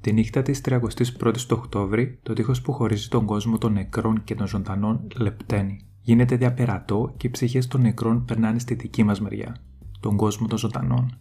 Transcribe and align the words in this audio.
Τη 0.00 0.12
νύχτα 0.12 0.42
της 0.42 0.60
31η 0.64 1.46
του 1.48 1.56
Οκτώβρη, 1.58 2.18
το 2.22 2.32
τείχος 2.32 2.62
που 2.62 2.72
χωρίζει 2.72 3.08
τον 3.08 3.24
κόσμο 3.24 3.58
των 3.58 3.72
νεκρών 3.72 4.24
και 4.24 4.34
των 4.34 4.46
ζωντανών 4.46 5.06
λεπταίνει. 5.16 5.86
Γίνεται 6.00 6.36
διαπερατό 6.36 7.14
και 7.16 7.26
οι 7.26 7.30
ψυχές 7.30 7.66
των 7.66 7.80
νεκρών 7.80 8.24
περνάνε 8.24 8.58
στη 8.58 8.74
δική 8.74 9.02
μας 9.02 9.20
μεριά, 9.20 9.56
τον 10.00 10.16
κόσμο 10.16 10.46
των 10.46 10.58
ζωντανών. 10.58 11.18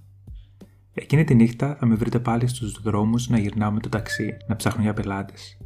Εκείνη 0.94 1.24
τη 1.24 1.36
νύχτα 1.36 1.76
θα 1.80 1.86
με 1.86 1.96
βρείτε 1.96 2.20
πάλι 2.20 2.48
στους 2.48 2.82
δρόμους 2.82 3.30
να 3.30 3.40
γυρνάω 3.40 3.72
με 3.72 3.80
το 3.80 3.90
ταξί, 3.90 4.38
να 4.48 4.56
ψάχνω 4.56 4.82
για 4.82 4.94
πελάτες. 4.94 5.58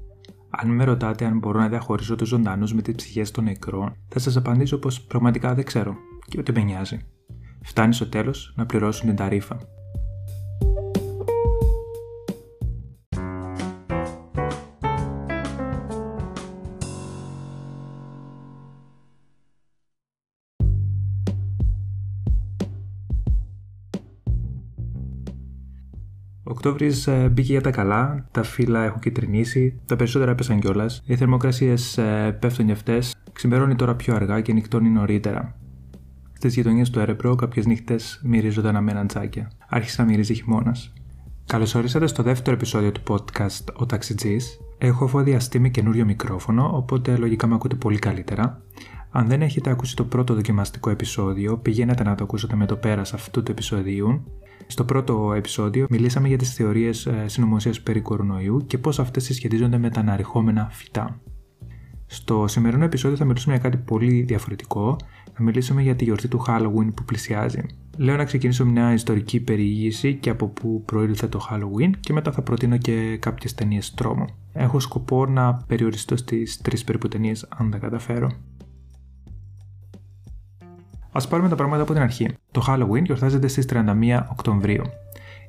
Αν 0.50 0.70
με 0.70 0.84
ρωτάτε 0.84 1.26
αν 1.26 1.38
μπορώ 1.38 1.60
να 1.60 1.70
διαχωρίσω 1.70 2.16
τους 2.16 2.28
ζωντανούς 2.28 2.74
με 2.74 2.82
τις 2.82 2.96
ψυχές 2.96 3.32
των 3.32 3.44
νεκρών, 3.44 3.96
θα 4.08 4.20
σας 4.20 4.38
απαντήσω 4.38 4.78
πως 4.78 5.02
πραγματικά 5.02 5.54
δεν 5.54 5.66
ξέρω 5.66 5.96
και 6.28 6.40
ούτε 6.40 6.52
με 6.52 6.62
νοιάζει. 6.62 7.00
Φτάνει 7.62 7.94
στο 7.94 8.08
τέλος 8.08 8.54
να 8.56 8.66
πληρώσουν 8.66 9.08
την 9.08 9.16
ταρήφα. 9.16 9.58
Οκτώβρης 26.64 27.08
ε, 27.08 27.30
μπήκε 27.32 27.52
για 27.52 27.62
τα 27.62 27.72
καλά, 27.72 28.28
τα 28.32 28.44
φύλλα 28.44 28.84
έχουν 28.84 29.00
κυτρινήσει, 29.00 29.80
τα 29.86 29.96
περισσότερα 29.96 30.32
έπεσαν 30.32 30.60
κιόλας, 30.60 31.02
οι 31.06 31.16
θερμοκρασίες 31.16 31.98
ε, 31.98 32.38
πέφτουν 32.40 32.66
για 32.66 32.74
αυτές, 32.74 33.16
ξημερώνει 33.34 33.76
τώρα 33.76 33.96
πιο 33.96 34.16
αργά 34.16 34.42
και 34.42 34.54
νυχτώνει 34.54 34.90
νωρίτερα. 34.90 35.56
Στις 36.34 36.56
γειτονιές 36.56 36.90
του 36.90 37.00
Έρεπρο, 37.00 37.36
κάποιες 37.36 37.66
νύχτες 37.66 38.22
μυρίζονταν 38.24 38.76
αμένα 38.76 39.06
τσάκια. 39.06 39.52
Άρχισε 39.70 40.02
να 40.02 40.08
μυρίζει 40.08 40.34
χειμώνας. 40.34 40.94
Καλώς 41.46 41.76
ορίσατε 41.76 42.08
στο 42.08 42.24
δεύτερο 42.24 42.56
επεισόδιο 42.56 42.92
του 42.92 43.02
podcast 43.08 43.74
Ο 43.74 43.86
Ταξιτζής. 43.86 44.60
Έχω 44.78 45.06
αφοδιαστεί 45.06 45.60
με 45.60 45.70
καινούριο 45.70 46.06
μικρόφωνο, 46.06 46.72
οπότε 46.74 47.16
λογικά 47.18 47.48
με 47.48 47.56
ακούτε 47.56 47.76
πολύ 47.76 48.00
καλύτερα. 48.00 48.62
Αν 49.12 49.28
δεν 49.28 49.42
έχετε 49.42 49.70
ακούσει 49.70 49.96
το 49.96 50.06
πρώτο 50.06 50.34
δοκιμαστικό 50.34 50.90
επεισόδιο, 50.90 51.58
πηγαίνετε 51.58 52.04
να 52.04 52.16
το 52.16 52.24
ακούσετε 52.24 52.56
με 52.56 52.66
το 52.66 52.76
πέρας 52.76 53.14
αυτού 53.14 53.44
του 53.44 53.52
επεισοδίου 53.52 54.24
στο 54.72 54.84
πρώτο 54.84 55.34
επεισόδιο 55.34 55.86
μιλήσαμε 55.90 56.28
για 56.28 56.38
τις 56.38 56.54
θεωρίες 56.54 57.06
ε, 57.06 57.24
συνωμοσίας 57.28 57.82
περί 57.82 58.02
κορονοϊού 58.02 58.64
και 58.68 58.78
πώς 58.78 59.00
αυτές 59.00 59.24
συσχετίζονται 59.24 59.78
με 59.78 59.90
τα 59.90 60.00
αναρριχόμενα 60.00 60.68
φυτά. 60.72 61.20
Στο 62.06 62.48
σημερινό 62.48 62.84
επεισόδιο 62.84 63.18
θα 63.18 63.26
μιλήσουμε 63.26 63.54
για 63.54 63.64
κάτι 63.64 63.78
πολύ 63.78 64.22
διαφορετικό. 64.22 64.96
Θα 65.34 65.44
μιλήσουμε 65.44 65.82
για 65.82 65.96
τη 65.96 66.04
γιορτή 66.04 66.28
του 66.28 66.44
Halloween 66.48 66.90
που 66.96 67.04
πλησιάζει. 67.06 67.62
Λέω 67.98 68.16
να 68.16 68.24
ξεκινήσω 68.24 68.66
μια 68.66 68.94
ιστορική 68.94 69.40
περιήγηση 69.40 70.16
και 70.16 70.30
από 70.30 70.48
πού 70.48 70.84
προήλθε 70.86 71.28
το 71.28 71.48
Halloween 71.52 71.92
και 72.00 72.14
μετά 72.14 72.32
θα 72.32 72.42
προτείνω 72.42 72.78
και 72.78 73.18
κάποιες 73.18 73.54
ταινίες 73.54 73.94
τρόμο. 73.94 74.26
Έχω 74.54 74.80
σκοπό 74.80 75.26
να 75.26 75.56
περιοριστώ 75.56 76.16
στις 76.16 76.62
τρεις 76.62 76.84
περίπου 76.84 77.08
ταινίες 77.08 77.48
αν 77.58 77.72
τα 77.72 77.78
καταφέρω. 77.78 78.32
Α 81.12 81.28
πάρουμε 81.28 81.50
τα 81.50 81.56
πράγματα 81.56 81.82
από 81.84 81.94
την 81.94 82.02
αρχή. 82.02 82.30
Το 82.52 82.66
Halloween 82.68 83.04
γιορτάζεται 83.04 83.48
στις 83.48 83.66
31 83.70 84.26
Οκτωβρίου. 84.32 84.84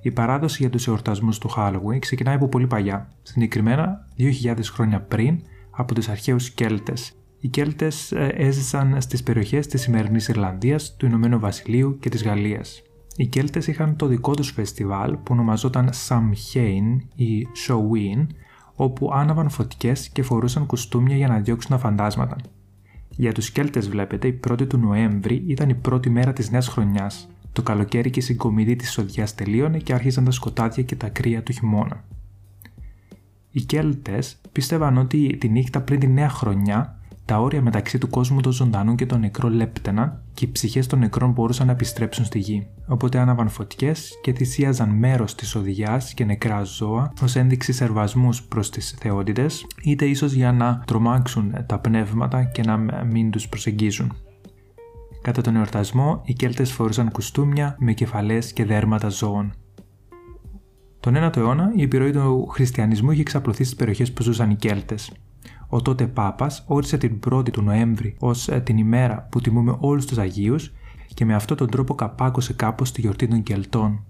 Η 0.03 0.11
παράδοση 0.11 0.57
για 0.61 0.71
τους 0.71 0.87
εορτασμούς 0.87 1.39
του 1.39 1.51
Halloween 1.57 1.99
ξεκινάει 1.99 2.35
από 2.35 2.49
πολύ 2.49 2.67
παλιά, 2.67 3.09
συγκεκριμένα 3.23 4.07
2.000 4.19 4.55
χρόνια 4.73 5.01
πριν 5.01 5.41
από 5.71 5.95
του 5.95 6.11
αρχαίους 6.11 6.51
Κέλτες. 6.51 7.13
Οι 7.41 7.49
Κέλτες 7.49 8.13
ε, 8.13 8.33
έζησαν 8.37 9.01
στις 9.01 9.23
περιοχές 9.23 9.67
της 9.67 9.81
σημερινής 9.81 10.29
Ιρλανδίας, 10.29 10.97
του 10.97 11.07
Ηνωμένου 11.07 11.39
Βασιλείου 11.39 11.99
και 11.99 12.09
της 12.09 12.25
Γαλλίας. 12.25 12.83
Οι 13.17 13.27
Κέλτες 13.27 13.67
είχαν 13.67 13.97
το 13.97 14.07
δικό 14.07 14.35
τους 14.35 14.51
φεστιβάλ 14.51 15.13
που 15.13 15.29
ονομαζόταν 15.31 15.91
Samhain 16.09 16.99
ή 17.15 17.47
Showin, 17.67 18.27
όπου 18.75 19.11
άναβαν 19.13 19.49
φωτιές 19.49 20.09
και 20.09 20.23
φορούσαν 20.23 20.67
κουστούμια 20.67 21.17
για 21.17 21.29
να 21.29 21.39
διώξουν 21.39 21.71
τα 21.71 21.79
φαντάσματα. 21.79 22.37
Για 23.17 23.33
τους 23.33 23.51
Κέλτες 23.51 23.89
βλέπετε, 23.89 24.29
η 24.29 24.41
1η 24.49 24.69
του 24.69 24.79
Νοέμβρη 24.79 25.45
ήταν 25.47 25.69
η 25.69 25.75
πρώτη 25.75 26.11
μέρα 26.11 26.33
της 26.33 26.51
νέας 26.51 26.69
χρονιάς. 26.69 27.29
Το 27.53 27.63
καλοκαίρι 27.63 28.11
και 28.11 28.19
η 28.19 28.23
συγκομιδή 28.23 28.77
της 28.77 28.91
σοδιάς 28.91 29.35
τελείωνε 29.35 29.79
και 29.79 29.93
άρχισαν 29.93 30.25
τα 30.25 30.31
σκοτάδια 30.31 30.83
και 30.83 30.97
τα 30.97 31.09
κρύα 31.09 31.43
του 31.43 31.53
χειμώνα. 31.53 32.05
Οι 33.51 33.61
Κέλτες 33.61 34.41
πίστευαν 34.53 34.99
ότι 34.99 35.37
τη 35.37 35.49
νύχτα 35.49 35.81
πριν 35.81 36.01
τη 36.01 36.07
νέα 36.07 36.29
χρονιά 36.29 37.01
τα 37.25 37.41
όρια 37.41 37.63
μεταξύ 37.63 37.99
του 37.99 38.09
κόσμου 38.09 38.41
των 38.41 38.53
ζωντανών 38.53 38.97
και 38.97 39.07
των 39.07 39.21
νεκρών 39.21 39.53
λέπτεναν 39.53 40.23
και 40.35 40.45
οι 40.45 40.53
ψυχές 40.53 40.87
των 40.87 40.99
νεκρών 40.99 41.31
μπορούσαν 41.31 41.67
να 41.67 41.73
επιστρέψουν 41.73 42.25
στη 42.25 42.39
γη. 42.39 42.67
Οπότε 42.87 43.19
άναβαν 43.19 43.49
φωτιές 43.49 44.19
και 44.23 44.33
θυσίαζαν 44.33 44.89
μέρος 44.91 45.35
της 45.35 45.55
οδηγιάς 45.55 46.15
και 46.15 46.25
νεκρά 46.25 46.63
ζώα 46.63 47.13
ως 47.23 47.37
ένδειξη 47.37 47.73
σερβασμούς 47.73 48.43
προς 48.43 48.71
τις 48.71 48.97
θεότητες, 49.01 49.67
είτε 49.83 50.05
ίσως 50.05 50.33
για 50.33 50.53
να 50.53 50.83
τρομάξουν 50.87 51.55
τα 51.67 51.79
πνεύματα 51.79 52.45
και 52.45 52.63
να 52.63 52.77
μην 53.05 53.31
τους 53.31 53.49
προσεγγίζουν. 53.49 54.13
Κατά 55.23 55.43
τον 55.43 55.57
εορτασμό, 55.57 56.23
οι 56.25 56.33
Κέλτες 56.33 56.73
φορούσαν 56.73 57.11
κουστούμια 57.11 57.77
με 57.79 57.93
κεφαλές 57.93 58.53
και 58.53 58.65
δέρματα 58.65 59.09
ζώων. 59.09 59.53
Τον 61.01 61.15
9ο 61.17 61.37
αιώνα, 61.37 61.73
η 61.77 61.83
επιρροή 61.83 62.11
του 62.11 62.47
χριστιανισμού 62.47 63.11
είχε 63.11 63.21
εξαπλωθεί 63.21 63.65
στις 63.65 63.77
περιοχές 63.77 64.13
που 64.13 64.23
ζούσαν 64.23 64.51
οι 64.51 64.55
Κέλτες. 64.55 65.13
Ο 65.75 65.83
τότε 65.83 66.07
Πάπας 66.07 66.65
όρισε 66.67 66.99
την 66.99 67.19
1η 67.31 67.51
του 67.51 67.63
Νοέμβρη 67.63 68.17
ως 68.19 68.49
ε, 68.49 68.61
την 68.61 68.79
ημέρα 68.79 69.29
που 69.31 69.41
τιμούμε 69.41 69.77
όλους 69.81 70.07
τους 70.07 70.19
Αγίους 70.19 70.73
και 71.15 71.25
με 71.25 71.35
αυτόν 71.35 71.57
τον 71.57 71.71
τρόπο 71.71 71.95
καπάκωσε 71.95 72.53
κάπως 72.53 72.93
τη 72.93 73.01
γιορτή 73.01 73.29
των 73.29 73.43
Κελτών. 73.43 74.05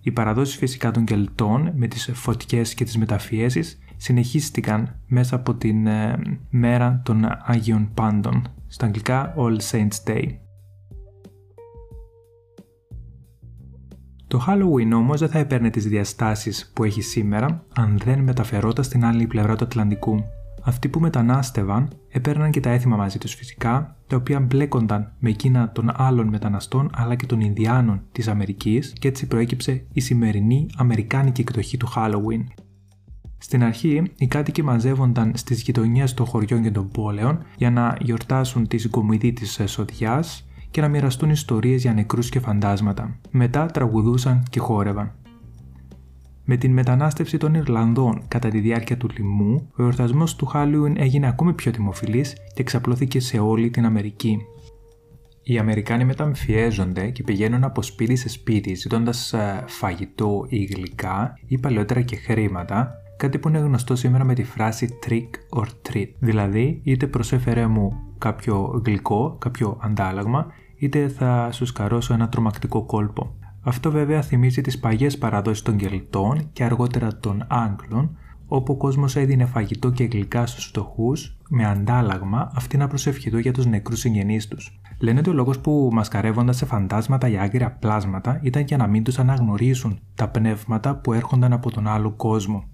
Οι 0.00 0.10
παραδόσεις 0.10 0.56
φυσικά 0.56 0.90
των 0.90 1.04
Κελτών 1.04 1.72
με 1.74 1.86
τις 1.86 2.10
φωτιές 2.14 2.74
και 2.74 2.84
τις 2.84 2.98
μεταφιέσεις 2.98 3.78
συνεχίστηκαν 3.96 5.00
μέσα 5.06 5.36
από 5.36 5.54
την 5.54 5.86
ε, 5.86 6.18
μέρα 6.50 7.00
των 7.04 7.24
Άγιων 7.44 7.90
Πάντων, 7.94 8.42
στα 8.66 8.86
αγγλικά 8.86 9.34
All 9.36 9.56
Saints 9.70 10.10
Day. 10.10 10.26
Το 14.26 14.44
Halloween 14.48 14.92
όμως 14.94 15.20
δεν 15.20 15.28
θα 15.28 15.38
έπαιρνε 15.38 15.70
τις 15.70 15.86
διαστάσεις 15.86 16.70
που 16.74 16.84
έχει 16.84 17.02
σήμερα 17.02 17.64
αν 17.74 17.98
δεν 18.04 18.20
μεταφερόταν 18.20 18.84
στην 18.84 19.04
άλλη 19.04 19.26
πλευρά 19.26 19.56
του 19.56 19.64
Ατλαντικού. 19.64 20.24
Αυτοί 20.64 20.88
που 20.88 21.00
μετανάστευαν 21.00 21.88
έπαιρναν 22.08 22.50
και 22.50 22.60
τα 22.60 22.70
έθιμα 22.70 22.96
μαζί 22.96 23.18
τους 23.18 23.34
φυσικά, 23.34 23.96
τα 24.06 24.16
οποία 24.16 24.40
μπλέκονταν 24.40 25.12
με 25.18 25.30
εκείνα 25.30 25.72
των 25.72 25.90
άλλων 25.94 26.28
μεταναστών 26.28 26.90
αλλά 26.94 27.14
και 27.14 27.26
των 27.26 27.40
Ινδιάνων 27.40 28.02
της 28.12 28.28
Αμερικής 28.28 28.92
και 28.98 29.08
έτσι 29.08 29.26
προέκυψε 29.26 29.86
η 29.92 30.00
σημερινή 30.00 30.66
Αμερικάνικη 30.76 31.40
εκδοχή 31.40 31.76
του 31.76 31.88
Halloween. 31.96 32.44
Στην 33.38 33.64
αρχή, 33.64 34.02
οι 34.16 34.26
κάτοικοι 34.26 34.62
μαζεύονταν 34.62 35.32
στις 35.36 35.62
γειτονιές 35.62 36.14
των 36.14 36.26
χωριών 36.26 36.62
και 36.62 36.70
των 36.70 36.88
πόλεων 36.88 37.44
για 37.56 37.70
να 37.70 37.96
γιορτάσουν 38.00 38.66
τη 38.66 38.78
συγκομιδή 38.78 39.32
της 39.32 39.60
σοδιάς 39.64 40.46
και 40.70 40.80
να 40.80 40.88
μοιραστούν 40.88 41.30
ιστορίες 41.30 41.82
για 41.82 41.92
νεκρούς 41.92 42.28
και 42.28 42.40
φαντάσματα. 42.40 43.18
Μετά 43.30 43.66
τραγουδούσαν 43.66 44.42
και 44.50 44.60
χόρευαν. 44.60 45.12
Με 46.44 46.56
την 46.56 46.72
μετανάστευση 46.72 47.36
των 47.36 47.54
Ιρλανδών 47.54 48.22
κατά 48.28 48.48
τη 48.48 48.60
διάρκεια 48.60 48.96
του 48.96 49.08
λοιμού, 49.16 49.70
ο 49.76 49.82
εορτασμός 49.82 50.36
του 50.36 50.46
Χάλιουιν 50.46 50.94
έγινε 50.98 51.28
ακόμη 51.28 51.52
πιο 51.52 51.72
δημοφιλής 51.72 52.32
και 52.32 52.60
εξαπλώθηκε 52.60 53.20
σε 53.20 53.38
όλη 53.38 53.70
την 53.70 53.84
Αμερική. 53.84 54.38
Οι 55.42 55.58
Αμερικάνοι 55.58 56.04
μεταμφιέζονται 56.04 57.10
και 57.10 57.22
πηγαίνουν 57.22 57.64
από 57.64 57.82
σπίτι 57.82 58.16
σε 58.16 58.28
σπίτι 58.28 58.74
ζητώντας 58.74 59.32
ε, 59.32 59.64
φαγητό 59.66 60.44
ή 60.48 60.64
γλυκά 60.64 61.38
ή 61.46 61.58
παλαιότερα 61.58 62.02
και 62.02 62.16
χρήματα, 62.16 62.92
κάτι 63.16 63.38
που 63.38 63.48
είναι 63.48 63.58
γνωστό 63.58 63.96
σήμερα 63.96 64.24
με 64.24 64.34
τη 64.34 64.44
φράση 64.44 64.98
trick 65.06 65.58
or 65.58 65.66
treat. 65.88 66.08
Δηλαδή, 66.18 66.80
είτε 66.84 67.06
προσέφερε 67.06 67.66
μου 67.66 67.92
κάποιο 68.18 68.82
γλυκό, 68.84 69.36
κάποιο 69.40 69.78
αντάλλαγμα, 69.80 70.46
είτε 70.76 71.08
θα 71.08 71.48
σου 71.52 71.66
σκαρώσω 71.66 72.14
ένα 72.14 72.28
τρομακτικό 72.28 72.84
κόλπο. 72.84 73.34
Αυτό 73.64 73.90
βέβαια 73.90 74.22
θυμίζει 74.22 74.60
τις 74.60 74.78
παγιές 74.78 75.18
παραδόσεις 75.18 75.62
των 75.62 75.76
Κελτών 75.76 76.50
και 76.52 76.64
αργότερα 76.64 77.18
των 77.18 77.44
Άγγλων, 77.48 78.16
όπου 78.46 78.72
ο 78.72 78.76
κόσμος 78.76 79.16
έδινε 79.16 79.44
φαγητό 79.44 79.90
και 79.90 80.04
γλυκά 80.04 80.46
στους 80.46 80.64
φτωχούς 80.64 81.38
με 81.48 81.64
αντάλλαγμα 81.64 82.50
αυτοί 82.54 82.76
να 82.76 82.86
προσευχηθούν 82.86 83.40
για 83.40 83.52
τους 83.52 83.66
νεκρούς 83.66 83.98
συγγενείς 83.98 84.48
τους. 84.48 84.80
Λένε 84.98 85.18
ότι 85.18 85.30
ο 85.30 85.32
λόγος 85.32 85.58
που 85.58 85.88
μασκαρεύονταν 85.92 86.54
σε 86.54 86.64
φαντάσματα 86.66 87.28
ή 87.28 87.38
άγρια 87.38 87.72
πλάσματα 87.72 88.40
ήταν 88.42 88.62
για 88.62 88.76
να 88.76 88.86
μην 88.86 89.04
τους 89.04 89.18
αναγνωρίσουν 89.18 89.98
τα 90.14 90.28
πνεύματα 90.28 90.96
που 90.96 91.12
έρχονταν 91.12 91.52
από 91.52 91.70
τον 91.70 91.86
άλλο 91.86 92.10
κόσμο. 92.10 92.64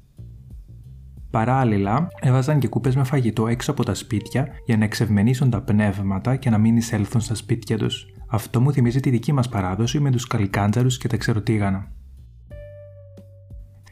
Παράλληλα, 1.31 2.09
έβαζαν 2.21 2.59
και 2.59 2.69
κούπες 2.69 2.97
με 2.97 3.05
φαγητό 3.05 3.47
έξω 3.47 3.71
από 3.71 3.85
τα 3.85 3.95
σπίτια 3.95 4.49
για 4.67 4.77
να 4.77 4.85
εξευμενήσουν 4.85 5.51
τα 5.51 5.63
πνεύματα 5.63 6.37
και 6.37 6.51
να 6.51 6.59
μην 6.59 6.77
εισέλθουν 6.77 7.21
στα 7.21 7.35
σπίτια 7.35 7.79
τους. 7.79 8.07
Αυτό 8.31 8.61
μου 8.61 8.73
θυμίζει 8.73 9.01
τη 9.01 9.11
δική 9.11 9.33
μας 9.33 9.49
παράδοση 9.49 10.01
με 10.01 10.11
τους 10.11 10.27
καλικάντζαρους 10.27 10.99
και 10.99 11.09
τα 11.09 11.17
ξεροτήγανα. 11.17 11.93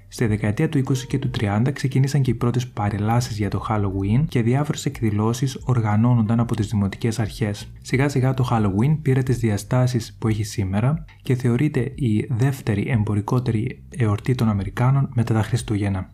Στη 0.08 0.26
δεκαετία 0.26 0.68
του 0.68 0.78
20 0.78 0.96
και 1.08 1.18
του 1.18 1.30
30 1.40 1.70
ξεκίνησαν 1.72 2.22
και 2.22 2.30
οι 2.30 2.34
πρώτες 2.34 2.68
παρελάσεις 2.68 3.36
για 3.36 3.50
το 3.50 3.66
Halloween 3.68 4.24
και 4.28 4.42
διάφορες 4.42 4.86
εκδηλώσεις 4.86 5.58
οργανώνονταν 5.64 6.40
από 6.40 6.54
τις 6.54 6.66
δημοτικές 6.66 7.18
αρχές. 7.18 7.72
Σιγά 7.82 8.08
σιγά 8.08 8.34
το 8.34 8.48
Halloween 8.50 8.98
πήρε 9.02 9.22
τις 9.22 9.38
διαστάσεις 9.38 10.16
που 10.18 10.28
έχει 10.28 10.44
σήμερα 10.44 11.04
και 11.22 11.34
θεωρείται 11.34 11.92
η 11.94 12.26
δεύτερη 12.30 12.86
εμπορικότερη 12.88 13.84
εορτή 13.96 14.34
των 14.34 14.48
Αμερικάνων 14.48 15.08
μετά 15.14 15.34
τα 15.34 15.42
Χριστούγεννα. 15.42 16.10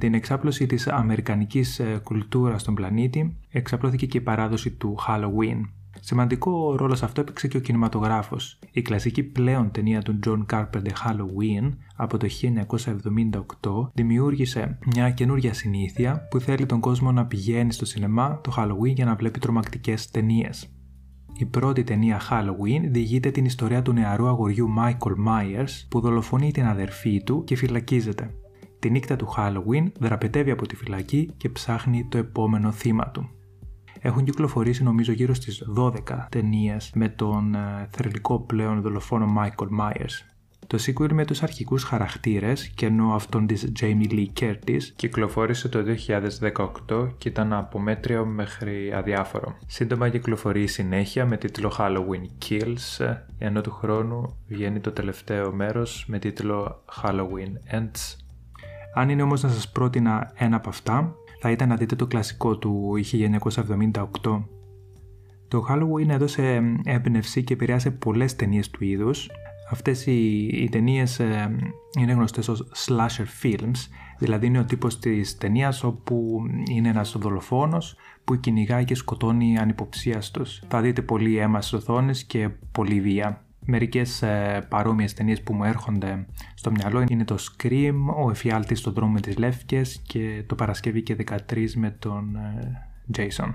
Την 0.00 0.14
εξάπλωση 0.14 0.66
της 0.66 0.86
αμερικανικής 0.86 1.78
ε, 1.78 2.00
κουλτούρας 2.04 2.60
στον 2.60 2.74
πλανήτη, 2.74 3.36
εξαπλώθηκε 3.50 4.06
και 4.06 4.18
η 4.18 4.20
παράδοση 4.20 4.70
του 4.70 4.96
Halloween. 5.08 5.60
Σημαντικό 6.00 6.76
ρόλο 6.76 6.94
σε 6.94 7.04
αυτό 7.04 7.20
έπαιξε 7.20 7.48
και 7.48 7.56
ο 7.56 7.60
κινηματογράφος. 7.60 8.58
Η 8.72 8.82
κλασική 8.82 9.22
πλέον 9.22 9.70
ταινία 9.70 10.02
του 10.02 10.18
John 10.26 10.46
Carpenter 10.52 10.92
Halloween 11.06 11.70
από 11.96 12.16
το 12.16 12.28
1978 13.62 13.90
δημιούργησε 13.92 14.78
μια 14.94 15.10
καινούργια 15.10 15.54
συνήθεια 15.54 16.26
που 16.30 16.40
θέλει 16.40 16.66
τον 16.66 16.80
κόσμο 16.80 17.12
να 17.12 17.26
πηγαίνει 17.26 17.72
στο 17.72 17.84
σινεμά 17.84 18.40
το 18.40 18.54
Halloween 18.56 18.94
για 18.94 19.04
να 19.04 19.14
βλέπει 19.14 19.38
τρομακτικές 19.38 20.10
ταινίες. 20.10 20.70
Η 21.36 21.46
πρώτη 21.46 21.84
ταινία 21.84 22.20
Halloween 22.30 22.88
διηγείται 22.90 23.30
την 23.30 23.44
ιστορία 23.44 23.82
του 23.82 23.92
νεαρού 23.92 24.26
αγοριού 24.26 24.68
Michael 24.78 25.14
Myers 25.28 25.86
που 25.88 26.00
δολοφονεί 26.00 26.50
την 26.50 26.66
αδερφή 26.66 27.22
του 27.22 27.44
και 27.44 27.56
φυλακίζεται. 27.56 28.34
Τη 28.80 28.90
νύχτα 28.90 29.16
του 29.16 29.28
Halloween 29.36 29.92
δραπετεύει 29.98 30.50
από 30.50 30.66
τη 30.66 30.76
φυλακή 30.76 31.30
και 31.36 31.48
ψάχνει 31.48 32.06
το 32.10 32.18
επόμενο 32.18 32.72
θύμα 32.72 33.10
του. 33.10 33.30
Έχουν 34.00 34.24
κυκλοφορήσει 34.24 34.82
νομίζω 34.82 35.12
γύρω 35.12 35.34
στις 35.34 35.64
12 35.76 35.92
ταινίες 36.28 36.90
με 36.94 37.08
τον 37.08 37.54
ε, 37.54 37.88
θρελικό 37.90 38.40
πλέον 38.40 38.80
δολοφόνο 38.80 39.26
Michael 39.38 39.68
Myers. 39.80 40.30
Το 40.66 40.78
sequel 40.86 41.12
με 41.12 41.24
τους 41.24 41.42
αρχικούς 41.42 41.84
χαρακτήρες 41.84 42.68
και 42.68 42.86
ενώ 42.86 43.14
αυτόν 43.14 43.46
της 43.46 43.72
Jamie 43.80 44.10
Lee 44.10 44.26
Curtis 44.40 44.82
κυκλοφόρησε 44.96 45.68
το 45.68 45.84
2018 46.88 47.08
και 47.18 47.28
ήταν 47.28 47.52
από 47.52 47.78
μέτριο 47.78 48.26
μέχρι 48.26 48.92
αδιάφορο. 48.92 49.56
Σύντομα 49.66 50.08
κυκλοφορεί 50.08 50.62
η 50.62 50.66
συνέχεια 50.66 51.26
με 51.26 51.36
τίτλο 51.36 51.72
Halloween 51.78 52.48
Kills 52.48 53.16
ενώ 53.38 53.60
του 53.60 53.70
χρόνου 53.70 54.36
βγαίνει 54.46 54.80
το 54.80 54.90
τελευταίο 54.90 55.52
μέρος 55.52 56.04
με 56.08 56.18
τίτλο 56.18 56.84
Halloween 57.02 57.74
Ends 57.74 58.19
αν 58.94 59.08
είναι 59.08 59.22
όμως 59.22 59.42
να 59.42 59.48
σας 59.48 59.70
πρότεινα 59.70 60.32
ένα 60.34 60.56
από 60.56 60.68
αυτά, 60.68 61.14
θα 61.40 61.50
ήταν 61.50 61.68
να 61.68 61.76
δείτε 61.76 61.96
το 61.96 62.06
κλασικό 62.06 62.58
του 62.58 62.92
1978. 63.12 64.44
Το 65.48 65.66
Halloween 65.68 66.08
έδωσε 66.08 66.62
έμπνευση 66.84 67.44
και 67.44 67.52
επηρεάσε 67.52 67.90
πολλές 67.90 68.36
ταινίες 68.36 68.70
του 68.70 68.84
είδους. 68.84 69.30
Αυτές 69.70 70.06
οι, 70.06 70.46
οι 70.46 70.68
ταινίες 70.68 71.18
ε, 71.18 71.56
είναι 71.98 72.12
γνωστές 72.12 72.48
ως 72.48 72.66
slasher 72.86 73.26
films, 73.42 73.88
δηλαδή 74.18 74.46
είναι 74.46 74.58
ο 74.58 74.64
τύπος 74.64 74.98
της 74.98 75.38
ταινίας 75.38 75.84
όπου 75.84 76.42
είναι 76.70 76.88
ένας 76.88 77.16
δολοφόνος 77.18 77.96
που 78.24 78.40
κυνηγάει 78.40 78.84
και 78.84 78.94
σκοτώνει 78.94 79.58
ανυποψίαστος. 79.58 80.62
Θα 80.68 80.80
δείτε 80.80 81.02
πολύ 81.02 81.36
αίμα 81.36 81.60
στις 81.60 81.72
οθόνες 81.72 82.24
και 82.24 82.48
πολύ 82.72 83.00
βία. 83.00 83.44
Μερικές 83.70 84.22
ε, 84.22 84.66
παρόμοιες 84.68 85.14
ταινίες 85.14 85.42
που 85.42 85.54
μου 85.54 85.64
έρχονται 85.64 86.26
στο 86.54 86.70
μυαλό 86.70 87.04
είναι 87.08 87.24
το 87.24 87.36
Scream, 87.38 87.94
ο 88.24 88.30
εφιάλτης 88.30 88.78
στον 88.78 88.92
δρόμο 88.92 89.12
με 89.12 89.20
τις 89.20 89.36
Λεύκες 89.38 90.02
και 90.06 90.44
το 90.46 90.54
Παρασκευή 90.54 91.02
και 91.02 91.16
13 91.48 91.72
με 91.74 91.90
τον 91.90 92.36
ε, 92.36 92.88
Jason. 93.16 93.54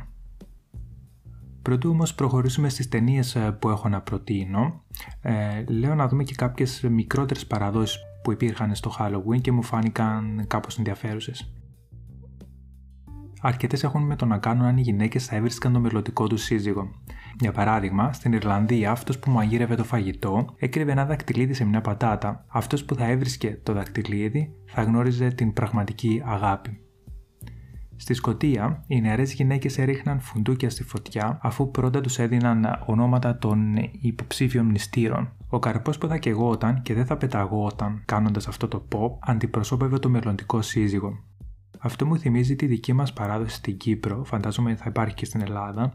Πρωτού 1.61 1.89
όμως 1.89 2.15
προχωρήσουμε 2.15 2.69
στις 2.69 2.89
ταινίες 2.89 3.35
ε, 3.35 3.57
που 3.59 3.69
έχω 3.69 3.89
να 3.89 4.01
προτείνω, 4.01 4.83
ε, 5.21 5.63
λέω 5.67 5.95
να 5.95 6.07
δούμε 6.07 6.23
και 6.23 6.35
κάποιες 6.35 6.85
μικρότερες 6.89 7.47
παραδόσεις 7.47 7.99
που 8.23 8.31
υπήρχαν 8.31 8.75
στο 8.75 8.91
Halloween 8.99 9.41
και 9.41 9.51
μου 9.51 9.63
φάνηκαν 9.63 10.45
κάπως 10.47 10.77
ενδιαφέρουσες. 10.77 11.53
Αρκετές 13.41 13.83
έχουν 13.83 14.03
με 14.03 14.15
το 14.15 14.25
να 14.25 14.37
κάνουν 14.37 14.65
αν 14.65 14.77
οι 14.77 14.81
γυναίκες 14.81 15.25
θα 15.25 15.35
έβρισκαν 15.35 15.73
το 15.73 15.79
μελλοντικό 15.79 16.27
τους 16.27 16.43
σύζυγο. 16.43 16.91
Για 17.39 17.51
παράδειγμα, 17.51 18.13
στην 18.13 18.33
Ιρλανδία, 18.33 18.91
αυτός 18.91 19.19
που 19.19 19.31
μαγείρευε 19.31 19.75
το 19.75 19.83
φαγητό 19.83 20.45
έκρυβε 20.57 20.91
ένα 20.91 21.05
δακτυλίδι 21.05 21.53
σε 21.53 21.65
μια 21.65 21.81
πατάτα. 21.81 22.45
Αυτός 22.47 22.85
που 22.85 22.95
θα 22.95 23.05
έβρισκε 23.05 23.59
το 23.63 23.73
δακτυλίδι 23.73 24.53
θα 24.65 24.81
γνώριζε 24.81 25.27
την 25.27 25.53
πραγματική 25.53 26.21
αγάπη. 26.25 26.79
Στη 27.95 28.13
Σκωτία, 28.13 28.83
οι 28.87 29.01
νεαρές 29.01 29.33
γυναίκες 29.33 29.77
έριχναν 29.77 30.19
φουντούκια 30.19 30.69
στη 30.69 30.83
φωτιά 30.83 31.39
αφού 31.41 31.71
πρώτα 31.71 32.01
τους 32.01 32.19
έδιναν 32.19 32.83
ονόματα 32.85 33.37
των 33.37 33.75
υποψήφιων 34.01 34.65
μνηστήρων. 34.65 35.31
Ο 35.49 35.59
καρπός 35.59 35.97
που 35.97 36.07
θα 36.07 36.17
κεγόταν 36.17 36.81
και 36.81 36.93
δεν 36.93 37.05
θα 37.05 37.17
πεταγόταν 37.17 38.01
κάνοντας 38.05 38.47
αυτό 38.47 38.67
το 38.67 38.87
pop 38.91 39.17
αντιπροσώπευε 39.19 39.99
το 39.99 40.09
μελλοντικό 40.09 40.61
σύζυγο. 40.61 41.23
Αυτό 41.79 42.05
μου 42.05 42.17
θυμίζει 42.17 42.55
τη 42.55 42.65
δική 42.65 42.93
μας 42.93 43.13
παράδοση 43.13 43.55
στην 43.55 43.77
Κύπρο, 43.77 44.23
φαντάζομαι 44.23 44.75
θα 44.75 44.85
υπάρχει 44.87 45.15
και 45.15 45.25
στην 45.25 45.41
Ελλάδα, 45.41 45.93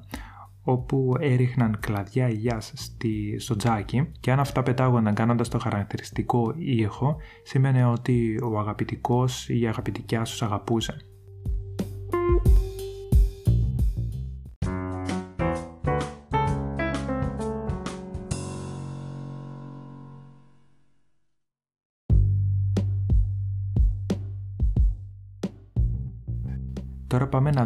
όπου 0.62 1.12
έριχναν 1.20 1.78
κλαδιά 1.80 2.28
ηλιάς 2.28 2.72
στη, 2.74 3.38
στο 3.38 3.56
τζάκι 3.56 4.10
και 4.20 4.32
αν 4.32 4.40
αυτά 4.40 4.62
πετάγονταν 4.62 5.14
κάνοντας 5.14 5.48
το 5.48 5.58
χαρακτηριστικό 5.58 6.54
ήχο, 6.56 7.16
σημαίνει 7.42 7.82
ότι 7.82 8.38
ο 8.42 8.58
αγαπητικός 8.58 9.48
ή 9.48 9.60
η 9.60 9.66
αγαπητικιά 9.66 10.24
σου 10.24 10.44
αγαπούσε. 10.44 10.96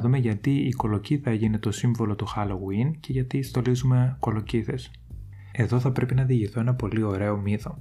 Δούμε 0.04 0.18
γιατί 0.18 0.50
η 0.50 0.70
κολοκύθα 0.70 1.30
έγινε 1.30 1.58
το 1.58 1.70
σύμβολο 1.70 2.14
του 2.14 2.26
Halloween 2.36 2.92
και 3.00 3.12
γιατί 3.12 3.42
στολίζουμε 3.42 4.16
κολοκύθες. 4.18 4.90
Εδώ 5.52 5.80
θα 5.80 5.92
πρέπει 5.92 6.14
να 6.14 6.24
διηγηθώ 6.24 6.60
ένα 6.60 6.74
πολύ 6.74 7.02
ωραίο 7.02 7.36
μύθο. 7.36 7.76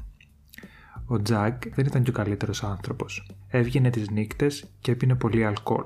Ο 1.06 1.22
Τζακ 1.22 1.70
δεν 1.76 1.86
ήταν 1.86 2.04
και 2.04 2.10
ο 2.10 2.14
καλύτερος 2.14 2.64
άνθρωπος. 2.64 3.30
Έβγαινε 3.48 3.90
τις 3.90 4.10
νύκτες 4.10 4.66
και 4.80 4.92
έπινε 4.92 5.16
πολύ 5.16 5.46
αλκοόλ. 5.46 5.86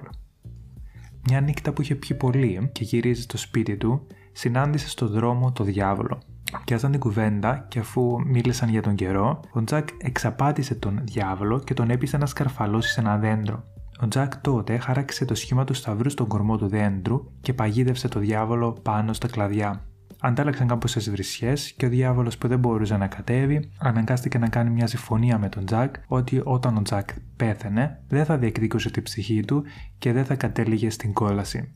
Μια 1.30 1.42
νύχτα 1.42 1.74
που 1.74 1.82
είχε 1.82 1.96
πιει 1.96 2.18
πολύ 2.18 2.70
και 2.72 2.84
γυρίζει 2.84 3.22
στο 3.22 3.38
σπίτι 3.38 3.78
του, 3.78 4.08
συνάντησε 4.32 4.90
στο 4.90 5.08
δρόμο 5.08 5.52
το 5.52 5.64
διάβολο. 5.64 6.22
Πιάσαν 6.66 6.92
την 6.92 7.00
κουβέντα 7.00 7.66
και 7.68 7.80
αφού 7.80 8.22
μίλησαν 8.26 8.70
για 8.70 8.82
τον 8.82 8.96
καιρό, 8.96 9.40
ο 9.52 9.64
Τζακ 9.64 9.88
εξαπάτησε 9.98 10.76
τον 10.76 11.02
διάβολο 11.04 11.60
και 11.60 11.74
τον 11.74 11.90
έπεισε 11.90 12.18
να 12.18 12.26
σκαρφαλώσει 12.26 12.92
σε 12.92 13.00
ένα 13.00 13.18
δέντρο. 13.18 13.64
Ο 14.02 14.08
Τζακ 14.08 14.38
τότε 14.38 14.78
χάραξε 14.78 15.26
το 15.26 15.36
σχήμα 15.36 15.64
του 15.64 15.74
σταυρού 15.74 16.10
στον 16.10 16.28
κορμό 16.28 16.58
του 16.58 16.68
δέντρου 16.68 17.32
και 17.42 17.54
παγίδευσε 17.54 18.08
το 18.08 18.20
διάβολο 18.20 18.72
πάνω 18.72 19.14
στα 19.14 19.28
κλαδιά. 19.28 19.86
Αντάλλαξαν 20.20 20.68
κάμποσες 20.68 21.12
βρισιές 21.12 21.72
και 21.72 21.86
ο 21.86 21.90
διάβολος 21.90 22.38
που 22.38 22.48
δεν 22.48 22.60
μπορούσε 22.60 22.98
να 22.98 23.08
κατέβει 23.08 23.70
αναγκάστηκε 23.78 24.38
να 24.38 24.50
κάνει 24.50 24.70
μια 24.70 24.88
συμφωνία 24.88 25.38
με 25.38 25.50
τον 25.50 25.66
Τζακ 25.66 25.96
ότι 26.08 26.42
όταν 26.44 26.78
ο 26.78 26.82
Τζακ 26.82 27.10
πέθαινε 27.36 28.00
δεν 28.08 28.26
θα 28.26 28.38
διεκδικούσε 28.38 28.92
την 28.92 29.04
ψυχή 29.04 29.44
του 29.46 29.64
και 29.98 30.12
δεν 30.12 30.26
θα 30.26 30.36
κατέληγε 30.36 30.90
στην 30.90 31.14
κόλαση. 31.14 31.74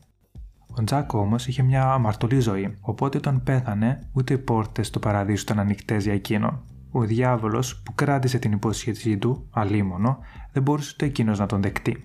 Ο 0.78 0.84
Τζακ 0.84 1.12
όμως 1.12 1.46
είχε 1.46 1.62
μια 1.62 1.84
αμαρτωλή 1.84 2.40
ζωή, 2.40 2.76
οπότε 2.80 3.18
όταν 3.18 3.42
πέθανε 3.42 3.98
ούτε 4.12 4.34
οι 4.34 4.38
πόρτες 4.38 4.90
του 4.90 4.98
παραδείσου 4.98 5.42
ήταν 5.42 5.58
ανοιχτές 5.58 6.04
για 6.04 6.12
εκείνον. 6.12 6.62
Ο 6.90 7.00
διάβολος 7.00 7.82
που 7.82 7.94
κράτησε 7.94 8.38
την 8.38 8.52
υπόσχεσή 8.52 9.16
του, 9.16 9.46
αλίμονο, 9.50 10.18
δεν 10.52 10.62
μπορούσε 10.62 10.90
ούτε 10.94 11.06
εκείνος 11.06 11.38
να 11.38 11.46
τον 11.46 11.62
δεχτεί. 11.62 12.04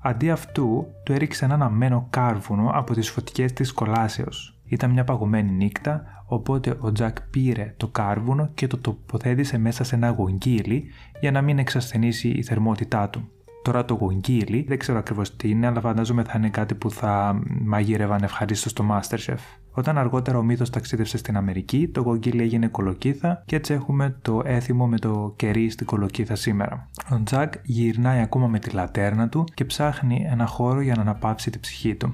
Αντί 0.00 0.30
αυτού, 0.30 0.86
του 1.04 1.12
έριξε 1.12 1.44
ένα 1.44 1.54
αναμμένο 1.54 2.06
κάρβουνο 2.10 2.70
από 2.74 2.94
τις 2.94 3.10
φωτιές 3.10 3.52
της 3.52 3.72
κολάσεως. 3.72 4.60
Ήταν 4.64 4.90
μια 4.90 5.04
παγωμένη 5.04 5.50
νύχτα, 5.52 6.04
οπότε 6.26 6.76
ο 6.80 6.92
Τζακ 6.92 7.20
πήρε 7.22 7.74
το 7.76 7.88
κάρβουνο 7.88 8.50
και 8.54 8.66
το 8.66 8.78
τοποθέτησε 8.78 9.58
μέσα 9.58 9.84
σε 9.84 9.94
ένα 9.94 10.10
γογγύλι 10.10 10.84
για 11.20 11.30
να 11.30 11.42
μην 11.42 11.58
εξασθενήσει 11.58 12.28
η 12.28 12.42
θερμότητά 12.42 13.08
του. 13.08 13.28
Τώρα 13.62 13.84
το 13.84 13.94
γογγίλι 13.94 14.64
δεν 14.68 14.78
ξέρω 14.78 14.98
ακριβώς 14.98 15.36
τι 15.36 15.50
είναι, 15.50 15.66
αλλά 15.66 15.80
φαντάζομαι 15.80 16.22
θα 16.22 16.32
είναι 16.36 16.48
κάτι 16.48 16.74
που 16.74 16.90
θα 16.90 17.40
μαγείρευαν 17.64 18.22
ευχαρίστως 18.22 18.70
στο 18.70 18.84
Masterchef. 18.90 19.38
Όταν 19.78 19.98
αργότερα 19.98 20.38
ο 20.38 20.42
μύθος 20.42 20.70
ταξίδευσε 20.70 21.18
στην 21.18 21.36
Αμερική, 21.36 21.88
το 21.88 22.00
γογγίλι 22.00 22.42
έγινε 22.42 22.68
κολοκύθα 22.68 23.42
και 23.46 23.56
έτσι 23.56 23.72
έχουμε 23.72 24.18
το 24.22 24.42
έθιμο 24.44 24.86
με 24.86 24.98
το 24.98 25.32
κερί 25.36 25.70
στην 25.70 25.86
κολοκύθα 25.86 26.34
σήμερα. 26.34 26.88
Ο 27.10 27.22
Τζακ 27.22 27.54
γυρνάει 27.62 28.20
ακόμα 28.20 28.46
με 28.46 28.58
τη 28.58 28.70
λατέρνα 28.70 29.28
του 29.28 29.44
και 29.54 29.64
ψάχνει 29.64 30.26
ένα 30.30 30.46
χώρο 30.46 30.80
για 30.80 30.94
να 30.94 31.00
αναπαύσει 31.00 31.50
τη 31.50 31.58
ψυχή 31.58 31.94
του. 31.94 32.10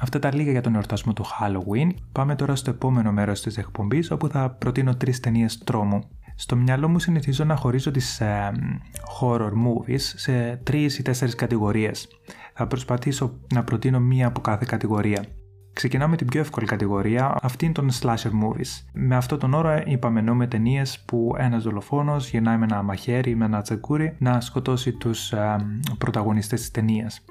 Αυτά 0.00 0.18
τα 0.18 0.34
λίγα 0.34 0.50
για 0.50 0.60
τον 0.60 0.74
εορτασμό 0.74 1.12
του 1.12 1.24
Halloween. 1.24 1.90
Πάμε 2.12 2.34
τώρα 2.34 2.56
στο 2.56 2.70
επόμενο 2.70 3.12
μέρος 3.12 3.40
της 3.42 3.58
εκπομπής, 3.58 4.10
όπου 4.10 4.28
θα 4.28 4.50
προτείνω 4.50 4.96
τρεις 4.96 5.20
ταινίες 5.20 5.58
τρόμου. 5.58 6.00
Στο 6.34 6.56
μυαλό 6.56 6.88
μου 6.88 6.98
συνηθίζω 6.98 7.44
να 7.44 7.56
χωρίζω 7.56 7.90
τις 7.90 8.20
ε, 8.20 8.50
horror 9.20 9.50
movies 9.50 10.00
σε 10.00 10.56
τρεις 10.56 10.98
ή 10.98 11.02
τέσσερις 11.02 11.34
κατηγορίες. 11.34 12.08
Θα 12.54 12.66
προσπαθήσω 12.66 13.38
να 13.54 13.64
προτείνω 13.64 14.00
μία 14.00 14.26
από 14.26 14.40
κάθε 14.40 14.64
κατηγορία. 14.68 15.24
Ξεκινάμε 15.72 16.10
με 16.10 16.16
την 16.16 16.26
πιο 16.26 16.40
εύκολη 16.40 16.66
κατηγορία, 16.66 17.38
αυτήν 17.42 17.72
των 17.72 17.90
slasher 18.00 18.30
movies. 18.42 18.84
Με 18.92 19.16
αυτό 19.16 19.36
τον 19.36 19.54
όρο 19.54 19.82
είπαμε 19.84 20.18
εννοούμε 20.18 20.46
ταινίες 20.46 21.00
που 21.06 21.34
ένας 21.38 21.62
δολοφόνος 21.62 22.30
γυρνάει 22.30 22.56
με 22.56 22.64
ένα 22.64 22.82
μαχαίρι 22.82 23.30
ή 23.30 23.34
με 23.34 23.44
ένα 23.44 23.62
τσεκούρι 23.62 24.16
να 24.18 24.40
σκοτώσει 24.40 24.92
τους 24.92 25.32
ε, 25.32 25.56
πρωταγωνιστές 25.98 26.60
της 26.60 26.70
ταινίας. 26.70 27.24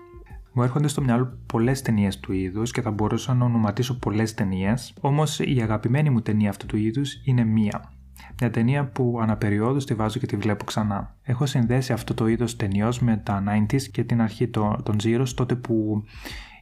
Μου 0.53 0.63
έρχονται 0.63 0.88
στο 0.88 1.01
μυαλό 1.01 1.38
πολλές 1.46 1.82
ταινίες 1.82 2.20
του 2.20 2.34
είδους 2.34 2.72
και 2.72 2.82
θα 2.82 2.91
μπορούσα 2.91 3.34
να 3.34 3.46
ονοματίσω 3.46 4.00
πολλές 4.00 4.34
ταινίες, 4.34 4.94
όμως 5.00 5.39
η 5.39 5.60
αγαπημένη 5.62 6.10
μου 6.10 6.22
ταινία 6.22 6.50
αυτού 6.50 6.65
του 6.65 6.77
είδους 6.77 7.22
είναι 7.24 7.44
μία. 7.44 7.91
Μια 8.39 8.50
ταινία 8.51 8.86
που 8.86 9.20
αναπεριόδου 9.22 9.77
τη 9.77 9.94
βάζω 9.94 10.20
και 10.20 10.25
τη 10.25 10.36
βλέπω 10.36 10.65
ξανά. 10.65 11.15
Έχω 11.22 11.46
συνδέσει 11.46 11.94
αυτό 11.94 12.13
το 12.13 12.27
είδος 12.27 12.56
ταινιός 12.56 13.00
με 13.00 13.17
τα 13.17 13.44
90s 13.48 13.82
και 13.82 14.03
την 14.03 14.22
αρχή 14.22 14.48
των, 14.48 14.84
των 14.84 14.96
Zeros, 15.03 15.29
τότε 15.36 15.56
που 15.56 16.03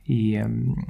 οι, 0.05 0.31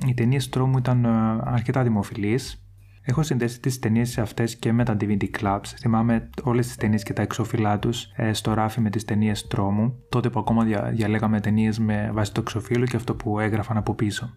οι 0.08 0.14
ταινίες 0.16 0.50
τρόμου 0.50 0.78
ήταν 0.78 1.06
ε, 1.06 1.10
αρκετά 1.44 1.84
δημοφιλείς 1.84 2.66
Έχω 3.08 3.24
συνδέσει 3.24 3.60
τις 3.60 3.80
ταινίες 3.80 4.18
αυτές 4.18 4.56
και 4.56 4.74
με 4.74 4.84
τα 4.84 4.98
DVD 5.00 5.24
clubs. 5.40 5.66
Θυμάμαι 5.80 6.30
όλες 6.44 6.68
τις 6.68 6.76
ταινίες 6.76 7.04
και 7.04 7.14
τα 7.14 7.22
εξώφυλλά 7.22 7.80
τους 7.80 8.12
ε, 8.16 8.34
στο 8.34 8.54
ράφι 8.54 8.82
με 8.82 8.90
τις 8.90 9.06
ταινίες 9.06 9.48
τρόμου. 9.48 9.96
Τότε 10.10 10.30
που 10.30 10.40
ακόμα 10.40 10.64
διαλέγαμε 10.92 11.40
ταινίες 11.40 11.80
με 11.80 12.10
βάση 12.14 12.34
το 12.34 12.42
εξωφύλλο 12.42 12.86
και 12.86 12.96
αυτό 12.96 13.16
που 13.16 13.40
έγραφαν 13.40 13.78
από 13.78 13.94
πίσω. 13.94 14.34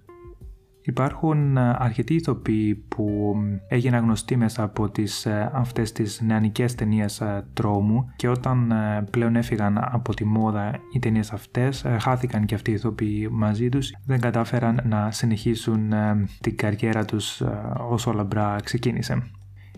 Υπάρχουν 0.89 1.57
ε, 1.57 1.75
αρκετοί 1.79 2.15
ηθοποιοί 2.15 2.75
που 2.75 3.35
έγιναν 3.69 4.05
γνωστοί 4.05 4.37
μέσα 4.37 4.63
από 4.63 4.91
τις, 4.91 5.27
ε, 5.27 5.51
αυτές 5.55 5.93
τις 5.93 6.21
νεανικές 6.21 6.75
ταινίες 6.75 7.21
ε, 7.21 7.47
τρόμου 7.53 8.13
και 8.17 8.29
όταν 8.29 8.73
πλέον 9.11 9.37
έφυγαν 9.37 9.79
από 9.81 10.15
τη 10.15 10.25
μόδα 10.25 10.81
οι 10.93 10.99
ταινίες 10.99 11.33
αυτές 11.33 11.85
χάθηκαν 12.01 12.45
και 12.45 12.55
αυτοί 12.55 12.71
οι 12.71 12.75
ηθοποιοί 12.75 13.29
μαζί 13.31 13.69
τους 13.69 13.93
δεν 14.07 14.21
κατάφεραν 14.21 14.81
να 14.85 15.11
συνεχίσουν 15.11 15.93
την 16.41 16.57
καριέρα 16.57 17.05
τους 17.05 17.43
όσο 17.91 18.13
λαμπρά 18.13 18.57
ξεκίνησε. 18.65 19.31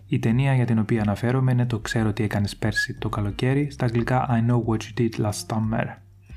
Η 0.06 0.18
ταινία 0.18 0.54
για 0.54 0.64
την 0.64 0.78
οποία 0.78 1.02
αναφέρομαι 1.02 1.52
είναι 1.52 1.66
το 1.66 1.78
«Ξέρω 1.78 2.12
τι 2.12 2.22
έκανες 2.22 2.56
πέρσι 2.56 2.98
το 2.98 3.08
καλοκαίρι» 3.08 3.70
στα 3.70 3.84
αγγλικά 3.84 4.28
«I 4.30 4.50
know 4.50 4.64
what 4.64 4.78
you 4.78 5.00
did 5.00 5.24
last 5.24 5.46
summer». 5.46 5.84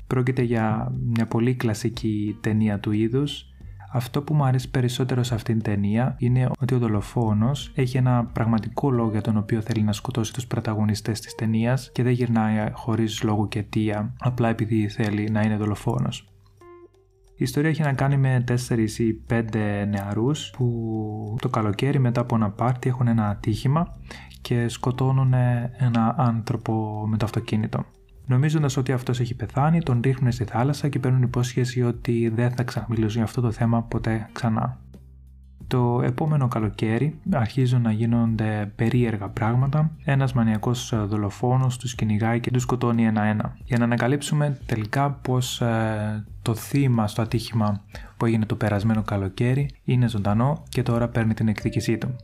Πρόκειται 0.06 0.42
για 0.42 0.92
μια 1.12 1.26
πολύ 1.26 1.54
κλασική 1.54 2.38
ταινία 2.40 2.80
του 2.80 2.92
είδους 2.92 3.53
αυτό 3.96 4.22
που 4.22 4.34
μου 4.34 4.44
αρέσει 4.44 4.70
περισσότερο 4.70 5.22
σε 5.22 5.34
αυτήν 5.34 5.54
την 5.54 5.72
ταινία 5.72 6.14
είναι 6.18 6.50
ότι 6.60 6.74
ο 6.74 6.78
δολοφόνος 6.78 7.72
έχει 7.74 7.96
ένα 7.96 8.24
πραγματικό 8.24 8.90
λόγο 8.90 9.10
για 9.10 9.20
τον 9.20 9.36
οποίο 9.36 9.60
θέλει 9.60 9.82
να 9.82 9.92
σκοτώσει 9.92 10.32
τους 10.32 10.46
πρωταγωνιστές 10.46 11.20
της 11.20 11.34
ταινίας 11.34 11.90
και 11.92 12.02
δεν 12.02 12.12
γυρνάει 12.12 12.70
χωρίς 12.72 13.22
λόγο 13.22 13.48
και 13.48 13.58
αιτία, 13.58 14.14
απλά 14.18 14.48
επειδή 14.48 14.88
θέλει 14.88 15.30
να 15.30 15.40
είναι 15.40 15.56
δολοφόνος. 15.56 16.28
Η 17.36 17.42
ιστορία 17.44 17.70
έχει 17.70 17.82
να 17.82 17.92
κάνει 17.92 18.16
με 18.16 18.44
4 18.68 18.98
ή 18.98 19.14
5 19.30 19.86
νεαρούς 19.88 20.50
που 20.56 21.36
το 21.40 21.48
καλοκαίρι 21.48 21.98
μετά 21.98 22.20
από 22.20 22.34
ένα 22.34 22.50
πάρτι 22.50 22.88
έχουν 22.88 23.06
ένα 23.08 23.28
ατύχημα 23.28 24.00
και 24.40 24.68
σκοτώνουν 24.68 25.34
ένα 25.78 26.14
άνθρωπο 26.18 27.04
με 27.08 27.16
το 27.16 27.24
αυτοκίνητο. 27.24 27.84
Νομίζοντας 28.26 28.76
ότι 28.76 28.92
αυτός 28.92 29.20
έχει 29.20 29.34
πεθάνει, 29.34 29.82
τον 29.82 30.00
ρίχνουν 30.04 30.32
στη 30.32 30.44
θάλασσα 30.44 30.88
και 30.88 30.98
παίρνουν 30.98 31.22
υπόσχεση 31.22 31.82
ότι 31.82 32.28
δεν 32.34 32.50
θα 32.50 32.62
ξαναμιλήσουν 32.62 33.14
για 33.14 33.22
αυτό 33.22 33.40
το 33.40 33.50
θέμα 33.50 33.82
ποτέ 33.82 34.28
ξανά. 34.32 34.78
Το 35.66 36.00
επόμενο 36.02 36.48
καλοκαίρι 36.48 37.18
αρχίζουν 37.32 37.82
να 37.82 37.92
γίνονται 37.92 38.72
περίεργα 38.76 39.28
πράγματα. 39.28 39.90
Ένας 40.04 40.32
μανιακός 40.32 40.92
δολοφόνος 41.06 41.78
τους 41.78 41.94
κυνηγάει 41.94 42.40
και 42.40 42.50
τους 42.50 42.62
σκοτώνει 42.62 43.06
ένα-ένα. 43.06 43.56
Για 43.64 43.78
να 43.78 43.84
ανακαλύψουμε 43.84 44.58
τελικά 44.66 45.10
πως 45.10 45.60
ε, 45.60 46.24
το 46.42 46.54
θύμα 46.54 47.06
στο 47.08 47.22
ατύχημα 47.22 47.80
που 48.16 48.26
έγινε 48.26 48.46
το 48.46 48.54
περασμένο 48.54 49.02
καλοκαίρι 49.02 49.70
είναι 49.84 50.08
ζωντανό 50.08 50.62
και 50.68 50.82
τώρα 50.82 51.08
παίρνει 51.08 51.34
την 51.34 51.48
εκδίκησή 51.48 51.98
του. 51.98 52.16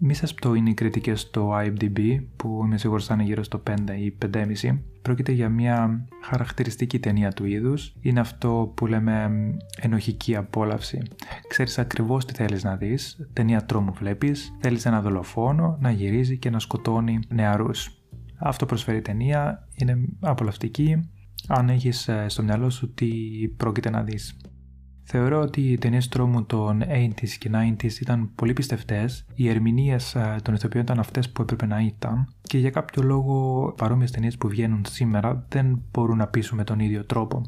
Μη 0.00 0.14
σας 0.14 0.34
πτώ 0.34 0.54
είναι 0.54 0.70
οι 0.70 0.74
κριτικές 0.74 1.20
στο 1.20 1.50
IMDb, 1.58 2.20
που 2.36 2.60
είμαι 2.64 2.78
σίγουρος 2.78 3.06
θα 3.06 3.14
είναι 3.14 3.22
γύρω 3.22 3.42
στο 3.42 3.62
5 3.70 3.74
ή 3.98 4.16
5,5. 4.32 4.78
Πρόκειται 5.02 5.32
για 5.32 5.48
μια 5.48 6.06
χαρακτηριστική 6.22 6.98
ταινία 6.98 7.32
του 7.32 7.44
είδους. 7.44 7.94
Είναι 8.00 8.20
αυτό 8.20 8.72
που 8.76 8.86
λέμε 8.86 9.30
ενοχική 9.80 10.36
απόλαυση. 10.36 11.02
Ξέρεις 11.48 11.78
ακριβώς 11.78 12.24
τι 12.24 12.34
θέλεις 12.34 12.64
να 12.64 12.76
δεις. 12.76 13.28
Ταινία 13.32 13.64
τρόμου 13.64 13.92
βλέπεις. 13.92 14.56
Θέλεις 14.60 14.86
ένα 14.86 15.00
δολοφόνο 15.00 15.78
να 15.80 15.90
γυρίζει 15.90 16.38
και 16.38 16.50
να 16.50 16.58
σκοτώνει 16.58 17.18
νεαρούς. 17.28 17.90
Αυτό 18.38 18.66
προσφέρει 18.66 18.98
η 18.98 19.02
ταινία. 19.02 19.68
Είναι 19.74 19.98
απολαυστική. 20.20 21.10
Αν 21.48 21.68
έχεις 21.68 22.08
ε, 22.08 22.24
στο 22.28 22.42
μυαλό 22.42 22.70
σου 22.70 22.94
τι 22.94 23.08
πρόκειται 23.56 23.90
να 23.90 24.02
δεις. 24.02 24.36
Θεωρώ 25.10 25.40
ότι 25.40 25.60
οι 25.60 25.78
ταινίες 25.78 26.08
τρόμου 26.08 26.44
των 26.44 26.82
80s 26.82 27.28
και 27.38 27.50
90s 27.52 28.00
ήταν 28.00 28.30
πολύ 28.34 28.52
πιστευτές, 28.52 29.24
οι 29.34 29.48
ερμηνείες 29.48 30.16
των 30.42 30.54
ηθοποιών 30.54 30.82
ήταν 30.82 30.98
αυτές 30.98 31.30
που 31.30 31.42
έπρεπε 31.42 31.66
να 31.66 31.80
ήταν. 31.80 32.28
Και 32.42 32.58
για 32.58 32.70
κάποιο 32.70 33.02
λόγο 33.02 33.72
παρόμοιες 33.76 34.10
ταινίες 34.10 34.36
που 34.36 34.48
βγαίνουν 34.48 34.82
σήμερα 34.88 35.44
δεν 35.48 35.82
μπορούν 35.92 36.16
να 36.16 36.26
πείσουν 36.26 36.56
με 36.56 36.64
τον 36.64 36.78
ίδιο 36.78 37.04
τρόπο. 37.04 37.42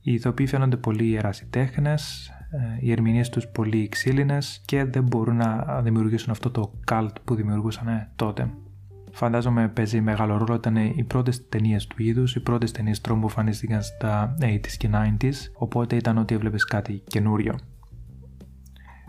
Οι 0.00 0.12
ηθοποιοί 0.12 0.46
φαίνονται 0.46 0.76
πολύ 0.76 1.14
ερασιτέχνες, 1.14 2.28
ε, 2.50 2.78
οι 2.80 2.92
ερμηνείες 2.92 3.28
τους 3.28 3.46
πολύ 3.46 3.88
ξύλινες 3.88 4.62
και 4.64 4.84
δεν 4.84 5.02
μπορούν 5.02 5.36
να 5.36 5.80
δημιουργήσουν 5.82 6.30
αυτό 6.30 6.50
το 6.50 6.72
cult 6.90 7.12
που 7.24 7.34
δημιουργούσαν 7.34 8.08
τότε 8.16 8.50
φαντάζομαι 9.14 9.68
παίζει 9.68 10.00
μεγάλο 10.00 10.36
ρόλο. 10.36 10.54
Ήταν 10.54 10.76
οι 10.76 11.04
πρώτες 11.06 11.48
ταινίες 11.48 11.86
του 11.86 12.02
είδους, 12.02 12.34
οι 12.34 12.40
πρώτες 12.40 12.72
ταινίες 12.72 13.00
τρόμου 13.00 13.20
που 13.20 13.26
εμφανίστηκαν 13.26 13.82
στα 13.82 14.34
80s 14.40 14.72
και 14.78 14.90
90s, 14.92 15.32
οπότε 15.54 15.96
ήταν 15.96 16.18
ότι 16.18 16.34
έβλεπες 16.34 16.64
κάτι 16.64 17.02
καινούριο. 17.06 17.54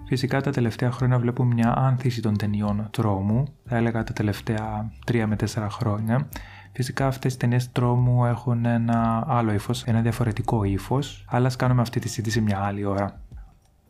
Φυσικά 0.07 0.41
τα 0.41 0.51
τελευταία 0.51 0.91
χρόνια 0.91 1.19
βλέπω 1.19 1.43
μια 1.43 1.74
άνθηση 1.77 2.21
των 2.21 2.38
ταινιών 2.38 2.88
τρόμου, 2.91 3.47
θα 3.65 3.75
έλεγα 3.77 4.03
τα 4.03 4.13
τελευταία 4.13 4.91
3 5.05 5.25
με 5.27 5.35
4 5.55 5.67
χρόνια. 5.69 6.27
Φυσικά 6.71 7.07
αυτές 7.07 7.33
οι 7.33 7.38
ταινίες 7.38 7.71
τρόμου 7.71 8.25
έχουν 8.25 8.65
ένα 8.65 9.24
άλλο 9.27 9.53
ύφος, 9.53 9.83
ένα 9.83 10.01
διαφορετικό 10.01 10.63
ύφος, 10.63 11.25
αλλά 11.29 11.47
ας 11.47 11.55
κάνουμε 11.55 11.81
αυτή 11.81 12.00
τη 12.00 12.07
συζήτηση 12.07 12.41
μια 12.41 12.59
άλλη 12.59 12.85
ώρα. 12.85 13.25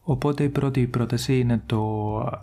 Οπότε 0.07 0.43
η 0.43 0.49
πρώτη 0.49 0.87
πρόταση 0.87 1.39
είναι 1.39 1.61
το 1.65 1.81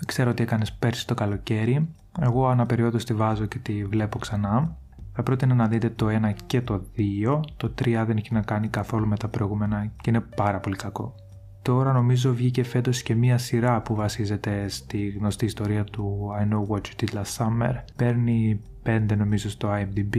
«Ξέρω 0.07 0.35
τι 0.35 0.43
έκανες 0.43 0.73
πέρσι 0.73 1.07
το 1.07 1.15
καλοκαίρι». 1.15 1.89
Εγώ 2.21 2.47
αναπεριόδως 2.49 3.05
τη 3.05 3.15
βάζω 3.15 3.45
και 3.47 3.59
τη 3.59 3.85
βλέπω 3.85 4.19
ξανά. 4.19 4.77
Θα 5.13 5.23
πρότεινα 5.23 5.55
να 5.55 5.69
δείτε 5.69 5.91
το 5.91 6.07
1 6.09 6.33
και 6.47 6.61
το 6.61 6.83
2. 6.97 7.41
Το 7.57 7.73
3 7.85 8.05
δεν 8.07 8.17
έχει 8.17 8.35
να 8.35 8.41
κάνει 8.41 8.69
καθόλου 8.69 9.07
με 9.07 9.17
τα 9.17 9.29
προηγούμενα 9.29 9.93
και 10.01 10.11
είναι 10.11 10.21
πάρα 10.21 10.61
πολύ 10.61 10.77
κακό. 10.77 11.15
Τώρα 11.63 11.93
νομίζω 11.93 12.35
βγήκε 12.35 12.63
φέτος 12.63 13.03
και 13.03 13.15
μία 13.15 13.39
σειρά 13.39 13.83
που 13.83 13.95
βασίζεται 13.95 14.69
στη 14.69 15.09
γνωστή 15.09 15.45
ιστορία 15.45 15.85
του 15.85 16.31
I 16.41 16.53
Know 16.53 16.75
What 16.75 16.81
You 16.81 17.05
Did 17.05 17.17
Last 17.17 17.37
Summer. 17.37 17.75
Παίρνει 17.97 18.61
5 18.87 19.01
νομίζω 19.17 19.51
στο 19.51 19.69
IMDb, 19.73 20.17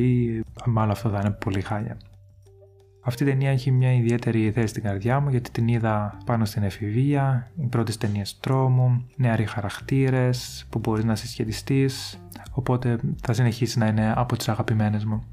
μάλλον 0.66 0.92
αυτό 0.92 1.10
θα 1.10 1.20
είναι 1.20 1.32
πολύ 1.32 1.62
χάλια. 1.62 1.98
Αυτή 3.06 3.24
η 3.24 3.26
ταινία 3.26 3.52
έχει 3.52 3.72
μια 3.72 3.94
ιδιαίτερη 3.94 4.52
θέση 4.52 4.68
στην 4.68 4.84
καρδιά 4.84 5.20
μου 5.20 5.30
γιατί 5.30 5.52
την 5.52 5.68
είδα 5.68 6.18
πάνω 6.26 6.46
στην 6.46 6.64
εφηβεία, 6.64 7.52
οι 7.62 7.66
πρώτες 7.66 7.98
ταινίες 7.98 8.40
τρόμου, 8.40 9.06
νεαροί 9.16 9.46
χαρακτήρες 9.46 10.66
που 10.70 10.80
μπορείς 10.80 11.04
να 11.04 11.16
συσχετιστείς, 11.16 12.20
οπότε 12.52 13.00
θα 13.22 13.34
συνεχίσει 13.34 13.80
να 13.80 13.88
είναι 13.88 14.14
από 14.16 14.38
τις 14.38 14.50
αγαπημένες 14.50 15.06
μου. 15.06 15.24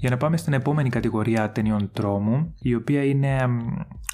Για 0.00 0.10
να 0.10 0.16
πάμε 0.16 0.36
στην 0.36 0.52
επόμενη 0.52 0.88
κατηγορία 0.88 1.50
ταινιών 1.50 1.90
τρόμου, 1.92 2.54
η 2.60 2.74
οποία 2.74 3.04
είναι 3.04 3.46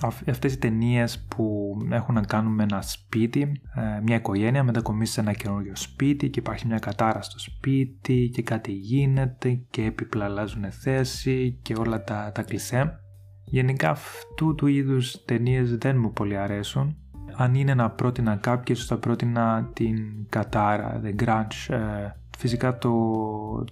αυτές 0.03 0.53
οι 0.53 0.59
ταινίες 0.59 1.27
που 1.29 1.77
έχουν 1.91 2.15
να 2.15 2.21
κάνουν 2.21 2.55
με 2.55 2.63
ένα 2.63 2.83
σπίτι, 2.83 3.61
ε, 3.75 4.01
μια 4.03 4.17
οικογένεια 4.17 4.63
μετακομίσει 4.63 5.13
σε 5.13 5.21
ένα 5.21 5.33
καινούριο 5.33 5.77
σπίτι 5.77 6.31
και 6.31 6.39
υπάρχει 6.39 6.67
μια 6.67 6.79
κατάρα 6.79 7.23
στο 7.23 7.39
σπίτι 7.39 8.31
και 8.33 8.43
κάτι 8.43 8.73
γίνεται 8.73 9.61
και 9.71 9.85
έπιπλα 9.85 10.25
αλλάζουν 10.25 10.71
θέση 10.71 11.59
και 11.63 11.75
όλα 11.79 12.05
τα, 12.05 12.31
τα 12.35 12.43
κλισέ. 12.43 13.01
Γενικά 13.45 13.91
αυτού 13.91 14.55
του 14.55 14.67
είδους 14.67 15.25
ταινίες 15.25 15.77
δεν 15.77 15.99
μου 15.99 16.13
πολύ 16.13 16.37
αρέσουν. 16.37 16.97
Αν 17.37 17.55
είναι 17.55 17.75
να 17.75 17.91
πρότεινα 17.91 18.37
κάποιες, 18.37 18.85
θα 18.85 18.99
πρότεινα 18.99 19.71
την 19.73 20.27
κατάρα, 20.29 21.01
The 21.05 21.23
Grunge, 21.23 21.75
ε, 21.75 22.11
Φυσικά 22.37 22.79
το, 22.79 22.93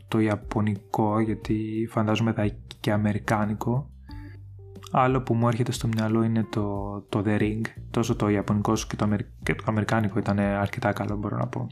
το 0.08 0.18
Ιαπωνικό, 0.18 1.20
γιατί 1.20 1.88
φαντάζομαι 1.90 2.32
θα 2.32 2.50
και 2.80 2.92
Αμερικάνικο. 2.92 3.90
Άλλο 4.92 5.22
που 5.22 5.34
μου 5.34 5.48
έρχεται 5.48 5.72
στο 5.72 5.88
μυαλό 5.88 6.22
είναι 6.22 6.46
το, 6.50 7.00
το 7.08 7.22
The 7.26 7.38
Ring. 7.38 7.60
Τόσο 7.90 8.16
το 8.16 8.28
Ιαπωνικό 8.28 8.72
όσο 8.72 8.86
και 8.86 8.96
το, 8.96 9.16
και 9.42 9.54
το 9.54 9.64
Αμερικάνικο 9.66 10.18
ήταν 10.18 10.38
αρκετά 10.38 10.92
καλό 10.92 11.16
μπορώ 11.16 11.36
να 11.36 11.46
πω. 11.46 11.66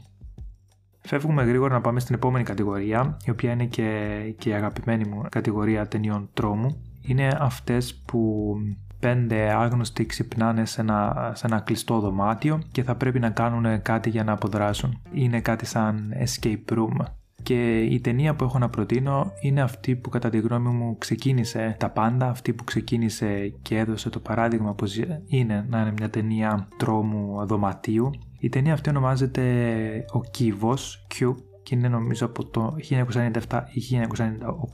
Φεύγουμε 0.99 1.43
γρήγορα 1.43 1.73
να 1.73 1.81
πάμε 1.81 1.99
στην 1.99 2.15
επόμενη 2.15 2.43
κατηγορία, 2.43 3.17
η 3.25 3.29
οποία 3.29 3.51
είναι 3.51 3.65
και, 3.65 4.19
και 4.37 4.49
η 4.49 4.53
αγαπημένη 4.53 5.05
μου 5.05 5.21
κατηγορία 5.29 5.87
ταινιών 5.87 6.29
τρόμου. 6.33 6.81
Είναι 7.01 7.37
αυτές 7.39 7.95
που 8.05 8.53
πέντε 9.03 9.53
άγνωστοι 9.53 10.05
ξυπνάνε 10.05 10.65
σε 10.65 10.81
ένα, 10.81 11.31
σε 11.35 11.45
ένα 11.45 11.59
κλειστό 11.59 11.99
δωμάτιο 11.99 12.61
και 12.71 12.83
θα 12.83 12.95
πρέπει 12.95 13.19
να 13.19 13.29
κάνουν 13.29 13.81
κάτι 13.81 14.09
για 14.09 14.23
να 14.23 14.31
αποδράσουν. 14.31 15.01
Είναι 15.13 15.41
κάτι 15.41 15.65
σαν 15.65 16.13
escape 16.25 16.73
room. 16.73 17.05
Και 17.43 17.79
η 17.79 17.99
ταινία 17.99 18.35
που 18.35 18.43
έχω 18.43 18.57
να 18.57 18.69
προτείνω 18.69 19.31
είναι 19.41 19.61
αυτή 19.61 19.95
που 19.95 20.09
κατά 20.09 20.29
τη 20.29 20.39
γνώμη 20.39 20.69
μου 20.69 20.97
ξεκίνησε 20.97 21.75
τα 21.79 21.89
πάντα, 21.89 22.29
αυτή 22.29 22.53
που 22.53 22.63
ξεκίνησε 22.63 23.53
και 23.61 23.77
έδωσε 23.77 24.09
το 24.09 24.19
παράδειγμα 24.19 24.73
πως 24.73 24.95
είναι 25.25 25.65
να 25.69 25.79
είναι 25.81 25.93
μια 25.97 26.09
ταινία 26.09 26.67
τρόμου 26.77 27.45
δωματίου. 27.45 28.09
Η 28.39 28.49
ταινία 28.49 28.73
αυτή 28.73 28.89
ονομάζεται 28.89 29.43
Ο 30.13 30.21
Κύβος, 30.31 31.07
Cube, 31.15 31.35
και 31.63 31.75
είναι 31.75 31.87
νομίζω 31.87 32.25
από 32.25 32.45
το 32.45 32.75
1997 32.89 33.63
ή 33.71 33.81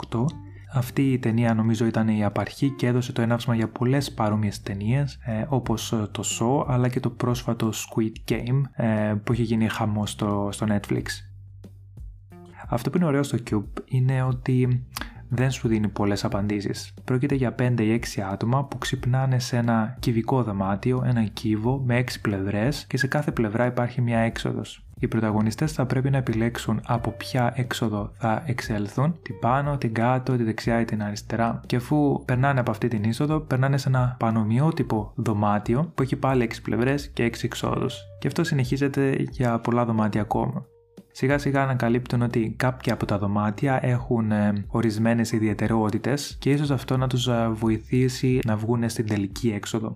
1998 0.09 0.25
αυτή 0.73 1.11
η 1.11 1.19
ταινία 1.19 1.53
νομίζω 1.53 1.85
ήταν 1.85 2.07
η 2.07 2.23
απαρχή 2.23 2.69
και 2.69 2.87
έδωσε 2.87 3.11
το 3.11 3.21
έναυσμα 3.21 3.55
για 3.55 3.67
πολλές 3.69 4.11
παρόμοιες 4.13 4.61
ταινίες 4.61 5.19
ε, 5.25 5.45
όπως 5.47 5.89
το 6.11 6.23
Show 6.39 6.65
αλλά 6.67 6.87
και 6.87 6.99
το 6.99 7.09
πρόσφατο 7.09 7.71
Squid 7.73 8.31
Game 8.31 8.61
ε, 8.73 9.13
που 9.23 9.31
έχει 9.31 9.43
γίνει 9.43 9.67
χαμό 9.67 10.05
στο, 10.05 10.49
στο 10.51 10.65
Netflix. 10.69 11.03
Αυτό 12.67 12.89
που 12.89 12.97
είναι 12.97 13.05
ωραίο 13.05 13.23
στο 13.23 13.37
Cube 13.51 13.81
είναι 13.85 14.23
ότι 14.23 14.85
δεν 15.29 15.51
σου 15.51 15.67
δίνει 15.67 15.87
πολλές 15.87 16.23
απαντήσεις. 16.23 16.93
Πρόκειται 17.03 17.35
για 17.35 17.55
5 17.59 17.79
ή 17.79 18.01
6 18.15 18.21
άτομα 18.31 18.65
που 18.65 18.77
ξυπνάνε 18.77 19.39
σε 19.39 19.57
ένα 19.57 19.97
κυβικό 19.99 20.43
δωμάτιο, 20.43 21.03
ένα 21.05 21.23
κύβο 21.23 21.83
με 21.85 21.99
6 21.99 22.03
πλευρές 22.21 22.85
και 22.87 22.97
σε 22.97 23.07
κάθε 23.07 23.31
πλευρά 23.31 23.65
υπάρχει 23.65 24.01
μια 24.01 24.19
έξοδος. 24.19 24.88
Οι 24.99 25.07
πρωταγωνιστές 25.07 25.71
θα 25.71 25.85
πρέπει 25.85 26.09
να 26.09 26.17
επιλέξουν 26.17 26.81
από 26.85 27.11
ποια 27.11 27.53
έξοδο 27.55 28.11
θα 28.13 28.43
εξέλθουν, 28.45 29.15
την 29.21 29.39
πάνω, 29.39 29.77
την 29.77 29.93
κάτω, 29.93 30.35
τη 30.35 30.43
δεξιά 30.43 30.79
ή 30.79 30.85
την 30.85 31.03
αριστερά. 31.03 31.61
Και 31.65 31.75
αφού 31.75 32.23
περνάνε 32.25 32.59
από 32.59 32.71
αυτή 32.71 32.87
την 32.87 33.03
είσοδο, 33.03 33.39
περνάνε 33.39 33.77
σε 33.77 33.87
ένα 33.87 34.15
πανομοιότυπο 34.19 35.11
δωμάτιο 35.15 35.91
που 35.95 36.01
έχει 36.01 36.15
πάλι 36.15 36.49
6 36.51 36.55
πλευρές 36.63 37.07
και 37.07 37.25
6 37.25 37.43
εξόδους. 37.43 37.97
Και 38.19 38.27
αυτό 38.27 38.43
συνεχίζεται 38.43 39.25
για 39.31 39.59
πολλά 39.59 39.85
δωμάτια 39.85 40.21
ακόμα 40.21 40.65
σιγά 41.11 41.37
σιγά 41.37 41.63
ανακαλύπτουν 41.63 42.21
ότι 42.21 42.53
κάποια 42.57 42.93
από 42.93 43.05
τα 43.05 43.17
δωμάτια 43.17 43.79
έχουν 43.81 44.31
ε, 44.31 44.65
ορισμένες 44.67 45.31
ιδιαιτερότητες 45.31 46.35
και 46.39 46.51
ίσως 46.51 46.71
αυτό 46.71 46.97
να 46.97 47.07
τους 47.07 47.27
ε, 47.27 47.49
βοηθήσει 47.53 48.39
να 48.45 48.55
βγουν 48.55 48.89
στην 48.89 49.07
τελική 49.07 49.49
έξοδο. 49.49 49.95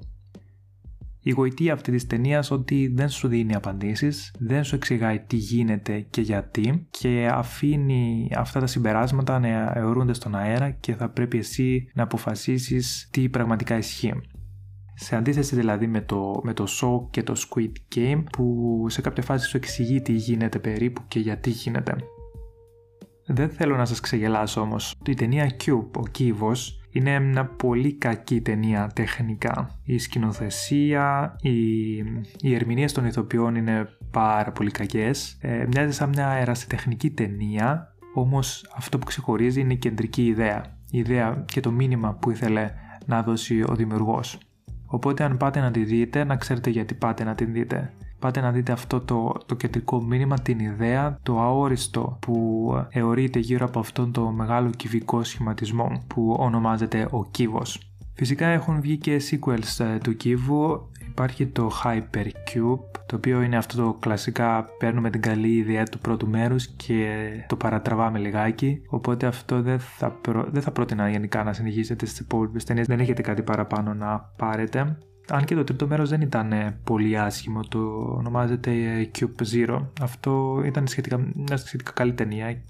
Η 1.26 1.32
γοητεία 1.32 1.74
αυτή 1.74 1.92
της 1.92 2.08
ταινίας 2.08 2.52
ότι 2.52 2.92
δεν 2.96 3.10
σου 3.10 3.28
δίνει 3.28 3.56
απαντήσεις, 3.56 4.34
δεν 4.40 4.64
σου 4.64 4.76
εξηγάει 4.76 5.20
τι 5.20 5.36
γίνεται 5.36 6.00
και 6.00 6.22
γιατί 6.22 6.88
και 6.90 7.30
αφήνει 7.32 8.32
αυτά 8.36 8.60
τα 8.60 8.68
συμπεράσματα 8.68 9.40
να 9.40 9.72
αιωρούνται 9.76 10.14
στον 10.14 10.36
αέρα 10.36 10.70
και 10.72 10.94
θα 10.94 11.10
πρέπει 11.10 11.38
εσύ 11.38 11.90
να 11.94 12.04
αποφασίσεις 12.04 13.08
τι 13.12 13.30
πραγματικά 13.30 13.78
ισχύει. 13.78 14.14
Σε 14.96 15.16
αντίθεση 15.16 15.56
δηλαδή 15.56 15.88
με 15.88 16.02
το, 16.02 16.40
με 16.44 16.54
το 16.54 16.66
Show 16.82 17.10
και 17.10 17.24
το 17.24 17.34
Squid 17.38 17.72
Game 17.96 18.24
που 18.32 18.86
σε 18.90 19.02
κάποια 19.02 19.24
φάση 19.24 19.48
σου 19.48 19.58
εξηγεί 19.58 20.02
τι 20.02 20.14
γίνεται 20.14 20.60
περίπου 20.60 21.02
και 21.08 21.20
γιατί 21.20 21.50
γίνεται. 21.50 21.96
Δεν 23.26 23.50
θέλω 23.50 23.76
να 23.76 23.86
σας 23.86 24.00
ξεγελάσω 24.00 24.62
όμως. 24.62 24.96
Η 25.06 25.14
ταινία 25.14 25.56
Cube, 25.66 25.90
ο 25.96 26.08
Κύβος, 26.12 26.83
είναι 26.94 27.20
μια 27.20 27.46
πολύ 27.46 27.94
κακή 27.94 28.42
ταινία 28.42 28.92
τεχνικά. 28.96 29.80
Η 29.84 29.98
σκηνοθεσία, 29.98 31.36
οι, 31.42 31.96
οι 32.42 32.54
ερμηνείες 32.54 32.92
των 32.92 33.06
ηθοποιών 33.06 33.56
είναι 33.56 33.88
πάρα 34.12 34.52
πολύ 34.52 34.72
κακές. 34.72 35.38
Ε, 35.42 35.66
μοιάζει 35.72 35.92
σαν 35.94 36.10
μια 36.10 36.30
ερασιτεχνική 36.30 37.10
ταινία, 37.10 37.96
όμως 38.14 38.72
αυτό 38.76 39.00
που 39.00 39.06
ξεχωρίζει 39.06 39.62
είναι 39.62 39.74
η 39.74 39.78
κεντρική 39.78 40.26
ιδέα. 40.26 40.78
Η 40.92 40.98
ιδέα 40.98 41.44
και 41.46 41.60
το 41.60 41.72
μήνυμα 41.72 42.14
που 42.14 42.32
ήθελε 42.32 42.72
να 43.06 43.24
δώσει 43.24 43.62
ο 43.62 43.76
δημιουργός. 43.76 44.38
Οπότε 44.86 45.24
αν 45.24 45.38
πάτε 45.38 45.60
να 45.60 45.72
τη 45.72 45.84
δείτε, 45.84 46.24
να 46.24 46.36
ξέρετε 46.36 46.70
γιατί 46.70 46.94
πάτε 46.94 47.24
να 47.24 47.36
την 47.36 47.54
δείτε. 47.54 47.94
Πάτε 48.24 48.42
να 48.42 48.52
δείτε 48.52 48.72
αυτό 48.72 49.00
το, 49.00 49.38
το 49.46 49.56
κεντρικό 49.56 50.02
μήνυμα, 50.02 50.40
την 50.40 50.60
ιδέα, 50.60 51.20
το 51.24 51.40
αόριστο 51.40 52.18
που 52.22 52.68
εωρείται 52.90 53.40
γύρω 53.40 53.66
από 53.66 53.80
αυτόν 53.80 54.12
το 54.12 54.32
μεγάλο 54.32 54.70
κυβικό 54.70 55.24
σχηματισμό 55.24 56.04
που 56.08 56.36
ονομάζεται 56.40 57.08
ο 57.12 57.26
κύβος. 57.26 57.96
Φυσικά 58.14 58.48
έχουν 58.48 58.82
βγει 58.82 58.98
και 58.98 59.22
sequels 59.32 59.86
ε, 59.86 59.98
του 59.98 60.16
κύβου, 60.16 60.90
υπάρχει 61.10 61.46
το 61.46 61.72
Hypercube, 61.84 62.80
το 63.06 63.16
οποίο 63.16 63.42
είναι 63.42 63.58
αυτό 63.58 63.84
το 63.84 63.98
κλασικά 64.00 64.68
παίρνουμε 64.78 65.10
την 65.10 65.22
καλή 65.22 65.56
ιδέα 65.56 65.84
του 65.84 66.00
πρώτου 66.00 66.28
μέρους 66.28 66.68
και 66.68 67.30
το 67.48 67.56
παρατραβάμε 67.56 68.20
λιγάκι, 68.20 68.82
οπότε 68.90 69.26
αυτό 69.26 69.62
δεν 69.62 69.80
θα, 69.80 70.12
προ... 70.12 70.46
δεν 70.52 70.62
θα 70.62 70.72
πρότεινα 70.72 71.10
γενικά 71.10 71.44
να 71.44 71.54
συνεχίσετε 71.54 72.06
στις 72.06 72.20
υπόλοιπες 72.20 72.64
ταινίες, 72.64 72.88
δεν 72.88 73.00
έχετε 73.00 73.22
κάτι 73.22 73.42
παραπάνω 73.42 73.94
να 73.94 74.34
πάρετε. 74.38 74.98
Αν 75.30 75.46
και 75.46 75.56
το 75.56 75.64
τρίτο 75.64 75.88
μέρος 75.88 76.10
δεν 76.10 76.22
ήταν 76.22 76.52
ε, 76.52 76.78
πολύ 76.84 77.20
άσχημο, 77.20 77.60
το 77.70 77.80
ονομάζεται 78.18 78.72
ε, 78.72 79.10
Cube 79.20 79.44
Zero. 79.54 79.82
Αυτό 80.02 80.62
ήταν 80.66 80.88
σχετικά, 80.88 81.28
μια 81.36 81.58
σχετικά 81.58 81.92
καλή 81.92 82.14
ταινία 82.14 82.62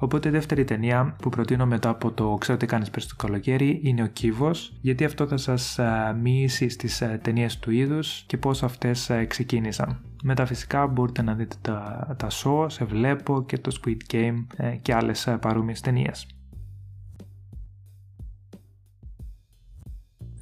Οπότε 0.00 0.28
η 0.28 0.30
δεύτερη 0.30 0.64
ταινία 0.64 1.16
που 1.22 1.28
προτείνω 1.28 1.66
μετά 1.66 1.88
από 1.88 2.12
το 2.12 2.36
«Ξέρω 2.40 2.58
τι 2.58 2.66
κάνεις 2.66 2.90
πέρσι 2.90 3.08
το 3.08 3.14
καλοκαίρι» 3.16 3.80
είναι 3.82 4.02
ο 4.02 4.06
Κύβος, 4.06 4.72
γιατί 4.80 5.04
αυτό 5.04 5.26
θα 5.26 5.36
σας 5.36 5.78
μοιήσει 6.20 6.68
στις 6.68 7.02
ταινίες 7.22 7.58
του 7.58 7.70
είδους 7.70 8.24
και 8.26 8.36
πώς 8.36 8.62
αυτές 8.62 9.10
ξεκίνησαν. 9.28 10.00
Μετά 10.22 10.46
φυσικά 10.46 10.86
μπορείτε 10.86 11.22
να 11.22 11.34
δείτε 11.34 11.56
τα, 11.60 12.06
τα 12.18 12.28
show, 12.30 12.66
σε 12.70 12.84
βλέπω 12.84 13.44
και 13.46 13.58
το 13.58 13.80
Squid 13.80 14.14
Game 14.14 14.46
ε, 14.56 14.70
και 14.82 14.94
άλλες 14.94 15.36
παρόμοιες 15.40 15.80
ταινίες. 15.80 16.26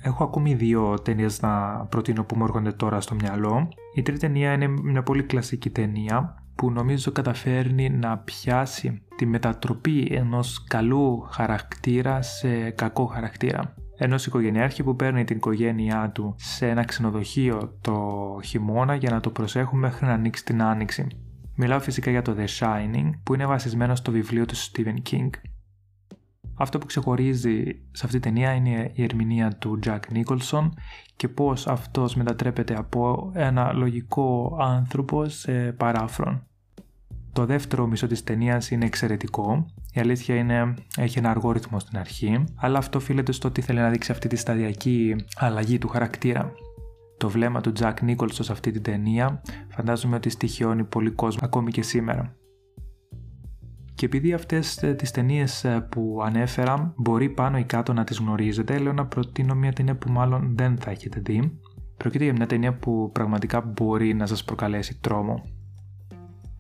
Έχω 0.07 0.25
ακόμη 0.25 0.55
δύο 0.55 0.99
ταινίες 1.03 1.41
να 1.43 1.87
προτείνω 1.91 2.25
που 2.25 2.37
μου 2.37 2.45
έρχονται 2.45 2.73
τώρα 2.73 3.01
στο 3.01 3.15
μυαλό. 3.15 3.69
Η 3.95 4.03
τρίτη 4.03 4.21
ταινία 4.21 4.53
είναι 4.53 4.69
μια 4.69 5.03
πολύ 5.03 5.23
κλασική 5.23 5.71
ταινία 5.71 6.45
που 6.55 6.71
νομίζω 6.71 7.13
καταφέρνει 7.13 7.91
να 7.91 8.19
πιάσει 8.19 9.03
τη 9.17 9.27
μετατροπή 9.27 10.09
ενός 10.11 10.65
καλού 10.65 11.21
χαρακτήρα 11.31 12.23
σε 12.23 12.71
κακό 12.71 13.07
χαρακτήρα. 13.07 13.75
Ενός 13.97 14.27
οικογενειάρχη 14.27 14.83
που 14.83 14.97
παίρνει 14.97 15.25
την 15.25 15.37
οικογένειά 15.37 16.11
του 16.15 16.35
σε 16.39 16.69
ένα 16.69 16.85
ξενοδοχείο 16.85 17.79
το 17.81 17.97
χειμώνα 18.45 18.95
για 18.95 19.11
να 19.11 19.21
το 19.21 19.31
προσέχουν 19.31 19.79
μέχρι 19.79 20.07
να 20.07 20.13
ανοίξει 20.13 20.45
την 20.45 20.63
άνοιξη. 20.63 21.07
Μιλάω 21.55 21.81
φυσικά 21.81 22.11
για 22.11 22.23
το 22.23 22.37
The 22.39 22.47
Shining 22.59 23.11
που 23.23 23.35
είναι 23.35 23.47
βασισμένο 23.47 23.95
στο 23.95 24.13
βιβλίο 24.13 24.45
του 24.45 24.57
Stephen 24.57 25.11
King. 25.11 25.31
Αυτό 26.57 26.79
που 26.79 26.87
ξεχωρίζει 26.87 27.65
σε 27.93 28.07
αυτή 28.07 28.19
τη 28.19 28.29
ταινία 28.29 28.53
είναι 28.53 28.91
η 28.95 29.03
ερμηνεία 29.03 29.51
του 29.59 29.79
Jack 29.87 30.01
Nicholson 30.13 30.69
και 31.17 31.29
πώς 31.29 31.67
αυτός 31.67 32.15
μετατρέπεται 32.15 32.75
από 32.77 33.31
ένα 33.35 33.73
λογικό 33.73 34.57
άνθρωπο 34.61 35.29
σε 35.29 35.73
παράφρον. 35.73 36.47
Το 37.33 37.47
δεύτερο 37.47 37.87
μισό 37.87 38.07
της 38.07 38.25
ταινίας 38.25 38.71
είναι 38.71 38.85
εξαιρετικό. 38.85 39.67
Η 39.93 40.01
αλήθεια 40.01 40.35
είναι 40.35 40.75
έχει 40.97 41.19
ένα 41.19 41.31
αργό 41.31 41.53
ρυθμό 41.53 41.79
στην 41.79 41.99
αρχή, 41.99 42.45
αλλά 42.57 42.79
αυτό 42.79 42.99
οφείλεται 42.99 43.33
στο 43.33 43.49
ότι 43.49 43.61
θέλει 43.61 43.79
να 43.79 43.91
δείξει 43.91 44.13
αυτή 44.13 44.29
τη 44.29 44.37
σταδιακή 44.37 45.17
αλλαγή 45.37 45.79
του 45.79 45.89
χαρακτήρα. 45.89 46.53
Το 47.17 47.29
βλέμμα 47.29 47.61
του 47.61 47.73
Jack 47.81 47.95
Nicholson 48.07 48.29
σε 48.31 48.53
αυτή 48.53 48.71
την 48.71 48.83
ταινία 48.83 49.43
φαντάζομαι 49.69 50.17
ότι 50.17 50.31
στοιχειώνει 50.31 50.85
πολύ 50.85 51.11
κόσμο 51.11 51.41
ακόμη 51.43 51.71
και 51.71 51.83
σήμερα. 51.83 52.37
Και 53.97 54.07
επειδή 54.07 54.33
αυτές 54.33 54.83
ε, 54.83 54.95
τις 54.95 55.11
ταινίες 55.11 55.65
ε, 55.65 55.87
που 55.91 56.21
ανέφερα 56.25 56.93
μπορεί 56.97 57.29
πάνω 57.29 57.59
ή 57.59 57.65
κάτω 57.65 57.93
να 57.93 58.05
τις 58.05 58.19
γνωρίζετε, 58.19 58.79
λέω 58.79 58.93
να 58.93 59.07
προτείνω 59.07 59.55
μια 59.55 59.73
ταινία 59.73 59.97
που 59.97 60.11
μάλλον 60.11 60.53
δεν 60.57 60.79
θα 60.79 60.91
έχετε 60.91 61.21
δει. 61.21 61.59
Πρόκειται 61.97 62.25
για 62.25 62.33
μια 62.33 62.47
ταινία 62.47 62.75
που 62.75 63.11
πραγματικά 63.13 63.61
μπορεί 63.61 64.15
να 64.15 64.27
σας 64.27 64.45
προκαλέσει 64.45 64.99
τρόμο. 65.01 65.43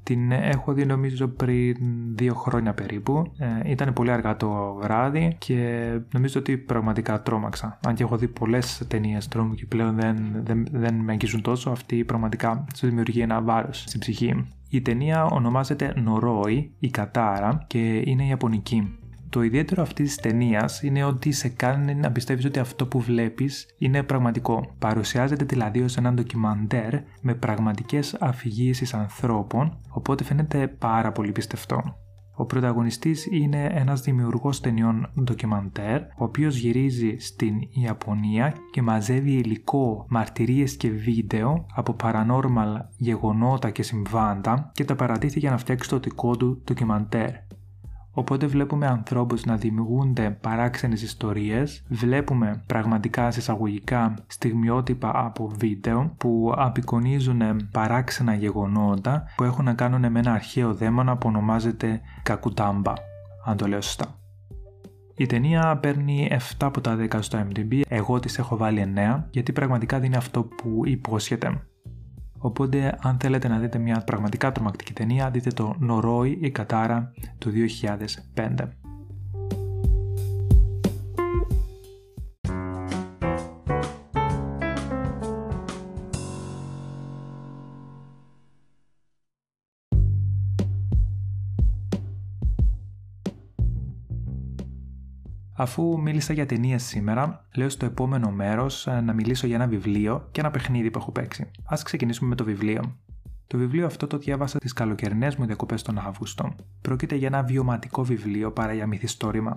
Την 0.06 0.32
έχω 0.32 0.72
δει 0.72 0.86
νομίζω 0.86 1.28
πριν 1.28 1.76
δύο 2.14 2.34
χρόνια 2.34 2.74
περίπου. 2.74 3.32
Ε, 3.38 3.70
ήταν 3.70 3.92
πολύ 3.92 4.10
αργά 4.10 4.36
το 4.36 4.78
βράδυ 4.82 5.36
και 5.38 5.88
νομίζω 6.12 6.40
ότι 6.40 6.56
πραγματικά 6.56 7.22
τρόμαξα. 7.22 7.78
Αν 7.86 7.94
και 7.94 8.02
έχω 8.02 8.16
δει 8.16 8.28
πολλές 8.28 8.82
ταινίες 8.88 9.28
τρόμου 9.28 9.54
και 9.54 9.66
πλέον 9.66 9.94
δεν, 9.94 10.16
δεν, 10.44 10.66
δεν 10.72 10.94
με 10.94 11.12
αγγίζουν 11.12 11.42
τόσο, 11.42 11.70
αυτή 11.70 12.04
πραγματικά 12.04 12.64
σου 12.74 12.86
δημιουργεί 12.86 13.20
ένα 13.20 13.42
βάρος 13.42 13.84
στην 13.86 14.00
ψυχή. 14.00 14.46
Η 14.68 14.80
ταινία 14.80 15.24
ονομάζεται 15.24 15.92
Νορόι, 15.96 16.70
η 16.78 16.90
Κατάρα 16.90 17.64
και 17.66 18.02
είναι 18.04 18.26
ιαπωνική. 18.26 18.98
Το 19.36 19.42
ιδιαίτερο 19.42 19.82
αυτής 19.82 20.06
της 20.06 20.16
ταινίας 20.16 20.82
είναι 20.82 21.04
ότι 21.04 21.32
σε 21.32 21.48
κάνει 21.48 21.94
να 21.94 22.12
πιστεύεις 22.12 22.44
ότι 22.44 22.58
αυτό 22.58 22.86
που 22.86 23.00
βλέπεις 23.00 23.66
είναι 23.78 24.02
πραγματικό. 24.02 24.74
Παρουσιάζεται 24.78 25.44
δηλαδή 25.44 25.82
ως 25.82 25.96
ένα 25.96 26.12
ντοκιμαντέρ 26.12 26.94
με 27.20 27.34
πραγματικές 27.34 28.16
αφηγήσεις 28.20 28.94
ανθρώπων, 28.94 29.78
οπότε 29.88 30.24
φαίνεται 30.24 30.66
πάρα 30.68 31.12
πολύ 31.12 31.32
πιστευτό. 31.32 31.96
Ο 32.36 32.44
πρωταγωνιστής 32.44 33.26
είναι 33.30 33.68
ένας 33.72 34.00
δημιουργός 34.00 34.60
ταινιών 34.60 35.10
ντοκιμαντέρ, 35.22 36.00
ο 36.00 36.24
οποίος 36.24 36.56
γυρίζει 36.56 37.16
στην 37.18 37.54
Ιαπωνία 37.70 38.54
και 38.70 38.82
μαζεύει 38.82 39.32
υλικό, 39.32 40.06
μαρτυρίες 40.08 40.76
και 40.76 40.90
βίντεο 40.90 41.66
από 41.74 41.96
paranormal 42.02 42.76
γεγονότα 42.96 43.70
και 43.70 43.82
συμβάντα 43.82 44.70
και 44.74 44.84
τα 44.84 44.96
παρατήθη 44.96 45.38
για 45.38 45.50
να 45.50 45.58
φτιάξει 45.58 45.88
το 45.88 45.98
δικό 45.98 46.36
του 46.36 46.62
ντοκιμαντέρ. 46.64 47.30
Οπότε 48.18 48.46
βλέπουμε 48.46 48.86
ανθρώπους 48.86 49.44
να 49.44 49.56
δημιουργούνται 49.56 50.38
παράξενες 50.40 51.02
ιστορίες, 51.02 51.84
βλέπουμε 51.88 52.62
πραγματικά 52.66 53.30
συσσαγωγικά 53.30 54.14
στιγμιότυπα 54.26 55.12
από 55.14 55.52
βίντεο 55.58 56.14
που 56.18 56.52
απεικονίζουν 56.56 57.68
παράξενα 57.72 58.34
γεγονότα 58.34 59.24
που 59.36 59.44
έχουν 59.44 59.64
να 59.64 59.74
κάνουν 59.74 60.12
με 60.12 60.18
ένα 60.18 60.32
αρχαίο 60.32 60.74
δαίμονα 60.74 61.16
που 61.16 61.28
ονομάζεται 61.28 62.00
Κακουτάμπα, 62.22 62.92
αν 63.44 63.56
το 63.56 63.66
λέω 63.66 63.80
σωστά. 63.80 64.18
Η 65.16 65.26
ταινία 65.26 65.76
παίρνει 65.76 66.28
7 66.30 66.36
από 66.60 66.80
τα 66.80 66.96
10 67.10 67.18
στο 67.20 67.46
MDB, 67.48 67.80
εγώ 67.88 68.20
της 68.20 68.38
έχω 68.38 68.56
βάλει 68.56 68.92
9 68.96 69.24
γιατί 69.30 69.52
πραγματικά 69.52 69.98
δίνει 69.98 70.16
αυτό 70.16 70.42
που 70.42 70.80
υπόσχεται. 70.84 71.60
Οπότε 72.46 72.98
αν 73.02 73.16
θέλετε 73.20 73.48
να 73.48 73.58
δείτε 73.58 73.78
μια 73.78 74.02
πραγματικά 74.06 74.52
τρομακτική 74.52 74.92
ταινία 74.92 75.30
δείτε 75.30 75.50
το 75.50 75.74
Νορόι 75.78 76.38
η 76.40 76.50
Κατάρα 76.50 77.12
του 77.38 77.52
2005. 78.34 78.85
Αφού 95.58 96.00
μίλησα 96.00 96.32
για 96.32 96.46
ταινίες 96.46 96.82
σήμερα, 96.82 97.46
λέω 97.54 97.68
στο 97.68 97.86
επόμενο 97.86 98.30
μέρος 98.30 98.86
ε, 98.86 99.00
να 99.00 99.12
μιλήσω 99.12 99.46
για 99.46 99.56
ένα 99.56 99.66
βιβλίο 99.66 100.28
και 100.30 100.40
ένα 100.40 100.50
παιχνίδι 100.50 100.90
που 100.90 100.98
έχω 100.98 101.10
παίξει. 101.10 101.50
Α 101.64 101.76
ξεκινήσουμε 101.84 102.28
με 102.28 102.34
το 102.34 102.44
βιβλίο. 102.44 102.96
Το 103.46 103.58
βιβλίο 103.58 103.86
αυτό 103.86 104.06
το 104.06 104.18
διάβασα 104.18 104.58
τις 104.58 104.72
καλοκαιρινές 104.72 105.36
μου 105.36 105.46
διακοπές 105.46 105.82
τον 105.82 105.98
Αύγουστο. 105.98 106.54
Πρόκειται 106.80 107.14
για 107.14 107.26
ένα 107.26 107.42
βιωματικό 107.42 108.04
βιβλίο 108.04 108.52
παρά 108.52 108.72
για 108.72 108.86
μυθιστόρημα. 108.86 109.54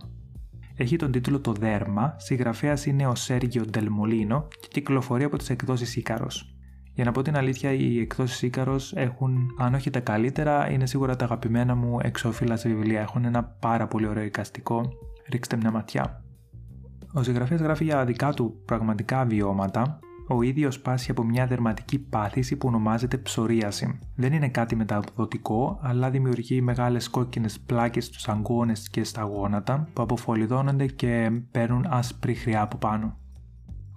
Έχει 0.76 0.96
τον 0.96 1.12
τίτλο 1.12 1.40
Το 1.40 1.54
Δέρμα, 1.54 2.16
συγγραφέας 2.18 2.86
είναι 2.86 3.08
ο 3.08 3.16
Σέργιο 3.16 3.66
Ντελμολίνο 3.66 4.48
και 4.60 4.68
κυκλοφορεί 4.72 5.24
από 5.24 5.38
τις 5.38 5.50
εκδόσεις 5.50 5.96
Ήκαρο. 5.96 6.28
Για 6.94 7.04
να 7.04 7.12
πω 7.12 7.22
την 7.22 7.38
αλήθεια, 7.38 7.72
οι 7.72 8.00
εκδόσεις 8.00 8.42
Ήκαρο 8.42 8.76
έχουν, 8.94 9.56
αν 9.58 9.74
όχι 9.74 9.90
τα 9.90 10.00
καλύτερα, 10.00 10.72
είναι 10.72 10.86
σίγουρα 10.86 11.16
τα 11.16 11.26
αγαπημένα 11.26 11.76
μου 11.76 12.00
εξώφυλλα 12.02 12.56
σε 12.56 12.70
βιβλία. 12.70 13.02
Έχουν 13.02 13.26
ένα 13.26 13.44
πάρα 13.44 13.88
πολύ 13.88 14.08
ωραίο 14.08 14.24
εικαστικό 14.24 14.92
ρίξτε 15.30 15.56
μια 15.56 15.72
ματιά. 15.72 16.24
Ο 17.14 17.24
συγγραφέας 17.24 17.62
γράφει 17.62 17.84
για 17.84 18.06
δικά 18.06 18.34
του 18.34 18.62
πραγματικά 18.66 19.26
βιώματα, 19.26 20.00
ο 20.32 20.42
ίδιος 20.42 20.80
πάσει 20.80 21.12
από 21.12 21.24
μια 21.24 21.48
δερματική 21.48 22.00
πάθηση 22.00 22.56
που 22.56 22.68
ονομάζεται 22.68 23.18
ψωρίαση. 23.18 24.00
Δεν 24.16 24.34
είναι 24.34 24.50
κάτι 24.50 24.76
μεταδοτικό, 24.76 25.80
αλλά 25.82 26.10
δημιουργεί 26.10 26.62
μεγάλες 26.62 27.10
κόκκινες 27.10 27.60
πλάκες 27.60 28.06
στους 28.06 28.28
αγκώνε 28.28 28.74
και 28.92 29.04
στα 29.04 29.24
γόνατα 29.24 29.90
που 29.94 30.02
αποφολιδώνονται 30.02 30.86
και 30.86 31.32
παίρνουν 31.52 31.86
άσπρη 31.90 32.34
χρειά 32.34 32.62
από 32.62 32.78
πάνω. 32.78 33.18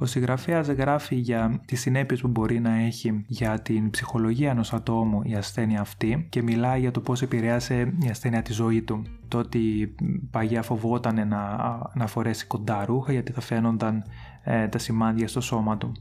Ο 0.02 0.06
συγγραφέας 0.06 0.68
γράφει 0.68 1.14
για 1.14 1.60
τις 1.66 1.80
συνέπειες 1.80 2.20
που 2.20 2.28
μπορεί 2.28 2.60
να 2.60 2.78
έχει 2.78 3.24
για 3.26 3.60
την 3.60 3.90
ψυχολογία 3.90 4.50
ενός 4.50 4.72
ατόμου 4.72 5.20
η 5.24 5.34
ασθένεια 5.34 5.80
αυτή 5.80 6.26
και 6.28 6.42
μιλάει 6.42 6.80
για 6.80 6.90
το 6.90 7.00
πώς 7.00 7.22
επηρέασε 7.22 7.94
η 8.00 8.08
ασθένεια 8.10 8.42
τη 8.42 8.52
ζωή 8.52 8.82
του. 8.82 9.02
Το 9.28 9.38
ότι 9.38 9.94
παγιά 10.30 10.62
φοβόταν 10.62 11.28
να, 11.28 11.58
να 11.94 12.06
φορέσει 12.06 12.46
κοντά 12.46 12.84
ρούχα 12.84 13.12
γιατί 13.12 13.32
θα 13.32 13.40
φαίνονταν 13.40 14.04
ε, 14.44 14.68
τα 14.68 14.78
σημάδια 14.78 15.28
στο 15.28 15.40
σώμα 15.40 15.76
του. 15.76 15.92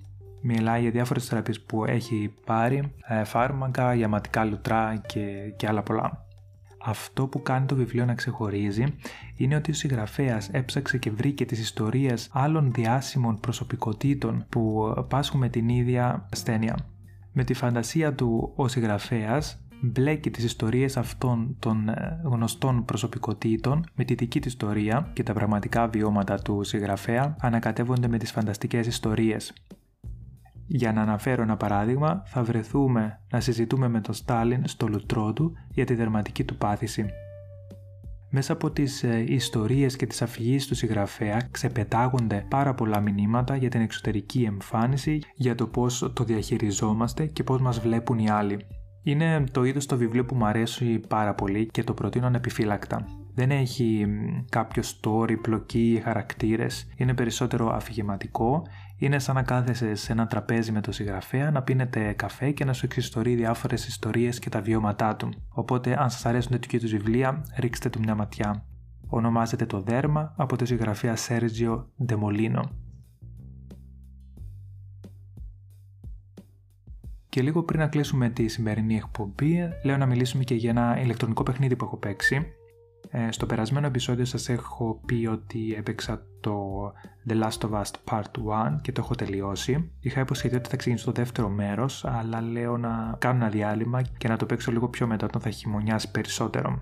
Μιλάει 0.41 0.81
για 0.81 0.91
διάφορες 0.91 1.25
θεραπείες 1.25 1.61
που 1.61 1.85
έχει 1.85 2.33
πάρει, 2.45 2.93
ε, 3.07 3.23
φάρμακα, 3.23 3.93
γιαματικά 3.93 4.43
λουτρά 4.43 5.01
και, 5.05 5.53
και 5.55 5.67
άλλα 5.67 5.83
πολλά. 5.83 6.25
Αυτό 6.83 7.27
που 7.27 7.41
κάνει 7.41 7.65
το 7.65 7.75
βιβλίο 7.75 8.05
να 8.05 8.13
ξεχωρίζει 8.13 8.85
είναι 9.35 9.55
ότι 9.55 9.71
ο 9.71 9.73
συγγραφέας 9.73 10.49
έψαξε 10.49 10.97
και 10.97 11.11
βρήκε 11.11 11.45
τις 11.45 11.59
ιστορίες 11.59 12.29
άλλων 12.31 12.71
διάσημων 12.71 13.39
προσωπικότητων 13.39 14.45
που 14.49 14.93
πάσχουν 15.07 15.39
με 15.39 15.49
την 15.49 15.69
ίδια 15.69 16.27
ασθένεια. 16.31 16.77
Με 17.31 17.43
τη 17.43 17.53
φαντασία 17.53 18.13
του 18.13 18.51
ο 18.55 18.67
συγγραφέας 18.67 19.59
μπλέκει 19.81 20.31
τις 20.31 20.43
ιστορίες 20.43 20.97
αυτών 20.97 21.55
των 21.59 21.89
ε, 21.89 22.21
γνωστών 22.23 22.85
προσωπικότητων 22.85 23.85
με 23.95 24.03
τη 24.03 24.13
δική 24.13 24.39
της 24.39 24.51
ιστορία 24.51 25.09
και 25.13 25.23
τα 25.23 25.33
πραγματικά 25.33 25.87
βιώματα 25.87 26.35
του 26.35 26.63
συγγραφέα 26.63 27.35
ανακατεύονται 27.39 28.07
με 28.07 28.17
τις 28.17 28.31
φανταστικές 28.31 28.87
ιστορίες. 28.87 29.53
Για 30.73 30.93
να 30.93 31.01
αναφέρω 31.01 31.41
ένα 31.41 31.57
παράδειγμα, 31.57 32.23
θα 32.25 32.43
βρεθούμε 32.43 33.19
να 33.31 33.39
συζητούμε 33.39 33.87
με 33.87 34.01
τον 34.01 34.13
Στάλιν 34.13 34.67
στο 34.67 34.87
λουτρό 34.87 35.33
του 35.33 35.53
για 35.69 35.85
τη 35.85 35.93
δερματική 35.95 36.43
του 36.43 36.55
πάθηση. 36.55 37.05
Μέσα 38.29 38.53
από 38.53 38.71
τις 38.71 39.03
ε, 39.03 39.23
ιστορίες 39.27 39.95
και 39.95 40.05
τις 40.05 40.21
αφηγήσεις 40.21 40.67
του 40.67 40.75
συγγραφέα 40.75 41.47
ξεπετάγονται 41.51 42.45
πάρα 42.49 42.73
πολλά 42.73 42.99
μηνύματα 42.99 43.55
για 43.55 43.69
την 43.69 43.81
εξωτερική 43.81 44.43
εμφάνιση, 44.43 45.19
για 45.35 45.55
το 45.55 45.67
πώς 45.67 46.11
το 46.13 46.23
διαχειριζόμαστε 46.23 47.25
και 47.25 47.43
πώς 47.43 47.61
μας 47.61 47.79
βλέπουν 47.79 48.19
οι 48.19 48.29
άλλοι. 48.29 48.59
Είναι 49.03 49.43
το 49.51 49.63
είδος 49.63 49.85
το 49.85 49.97
βιβλίο 49.97 50.25
που 50.25 50.35
μου 50.35 50.45
αρέσει 50.45 50.99
πάρα 51.07 51.33
πολύ 51.33 51.65
και 51.65 51.83
το 51.83 51.93
προτείνω 51.93 52.27
ανεπιφύλακτα. 52.27 53.05
Δεν 53.33 53.51
έχει 53.51 54.05
κάποιο 54.49 54.83
story, 54.83 55.41
πλοκή, 55.41 56.01
χαρακτήρες. 56.03 56.87
Είναι 56.97 57.13
περισσότερο 57.13 57.69
αφηγηματικό. 57.73 58.63
Είναι 59.01 59.19
σαν 59.19 59.35
να 59.35 59.43
κάθεσαι 59.43 59.95
σε 59.95 60.11
ένα 60.11 60.27
τραπέζι 60.27 60.71
με 60.71 60.81
το 60.81 60.91
συγγραφέα, 60.91 61.51
να 61.51 61.61
πίνετε 61.61 62.13
καφέ 62.13 62.51
και 62.51 62.65
να 62.65 62.73
σου 62.73 62.85
εξιστορεί 62.85 63.35
διάφορες 63.35 63.87
ιστορίες 63.87 64.39
και 64.39 64.49
τα 64.49 64.61
βιώματά 64.61 65.15
του. 65.15 65.29
Οπότε, 65.49 66.01
αν 66.01 66.09
σας 66.09 66.25
αρέσουν 66.25 66.51
τέτοιου 66.51 66.75
είδους 66.77 66.91
βιβλία, 66.91 67.45
ρίξτε 67.57 67.89
του 67.89 67.99
μια 67.99 68.15
ματιά. 68.15 68.65
Ονομάζεται 69.07 69.65
Το 69.65 69.81
Δέρμα 69.81 70.33
από 70.37 70.55
το 70.55 70.65
συγγραφέα 70.65 71.15
Σέργιο 71.15 71.89
Ντεμολίνο. 72.03 72.69
Και 77.29 77.41
λίγο 77.41 77.63
πριν 77.63 77.79
να 77.79 77.87
κλείσουμε 77.87 78.29
τη 78.29 78.47
σημερινή 78.47 78.95
εκπομπή, 78.95 79.69
λέω 79.83 79.97
να 79.97 80.05
μιλήσουμε 80.05 80.43
και 80.43 80.55
για 80.55 80.69
ένα 80.69 81.01
ηλεκτρονικό 81.01 81.43
παιχνίδι 81.43 81.75
που 81.75 81.85
έχω 81.85 81.97
παίξει. 81.97 82.53
Ε, 83.13 83.31
στο 83.31 83.45
περασμένο 83.45 83.87
επεισόδιο 83.87 84.25
σας 84.25 84.49
έχω 84.49 85.01
πει 85.05 85.27
ότι 85.31 85.73
έπαιξα 85.77 86.25
το 86.39 86.57
The 87.29 87.43
Last 87.43 87.69
of 87.69 87.81
Us 87.81 87.91
Part 88.09 88.21
1 88.21 88.81
και 88.81 88.91
το 88.91 89.01
έχω 89.03 89.15
τελειώσει. 89.15 89.91
Είχα 89.99 90.19
υποσχεθεί 90.19 90.55
ότι 90.55 90.69
θα 90.69 90.75
ξεκινήσω 90.75 91.05
το 91.05 91.11
δεύτερο 91.11 91.49
μέρος, 91.49 92.05
αλλά 92.05 92.41
λέω 92.41 92.77
να 92.77 93.15
κάνω 93.17 93.35
ένα 93.35 93.49
διάλειμμα 93.49 94.01
και 94.01 94.27
να 94.27 94.37
το 94.37 94.45
παίξω 94.45 94.71
λίγο 94.71 94.89
πιο 94.89 95.07
μετά 95.07 95.25
όταν 95.25 95.41
θα 95.41 95.49
χειμωνιάσει 95.49 96.11
περισσότερο. 96.11 96.81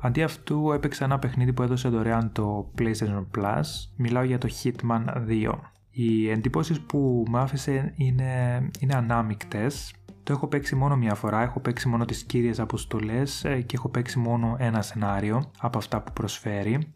Αντί 0.00 0.22
αυτού 0.22 0.72
έπαιξα 0.72 1.04
ένα 1.04 1.18
παιχνίδι 1.18 1.52
που 1.52 1.62
έδωσε 1.62 1.88
δωρεάν 1.88 2.32
το 2.32 2.72
PlayStation 2.78 3.26
Plus. 3.36 3.62
Μιλάω 3.96 4.22
για 4.22 4.38
το 4.38 4.48
Hitman 4.62 5.04
2. 5.28 5.52
Οι 5.90 6.30
εντυπώσεις 6.30 6.80
που 6.80 7.24
μου 7.28 7.38
άφησε 7.38 7.92
είναι, 7.96 8.62
είναι 8.80 8.94
ανάμεικτες 8.94 9.94
το 10.22 10.32
έχω 10.32 10.46
παίξει 10.46 10.74
μόνο 10.74 10.96
μία 10.96 11.14
φορά, 11.14 11.42
έχω 11.42 11.60
παίξει 11.60 11.88
μόνο 11.88 12.04
τις 12.04 12.22
κύριες 12.22 12.60
αποστολές 12.60 13.44
ε, 13.44 13.60
και 13.60 13.76
έχω 13.76 13.88
παίξει 13.88 14.18
μόνο 14.18 14.56
ένα 14.58 14.82
σενάριο 14.82 15.50
από 15.58 15.78
αυτά 15.78 16.00
που 16.02 16.12
προσφέρει, 16.12 16.92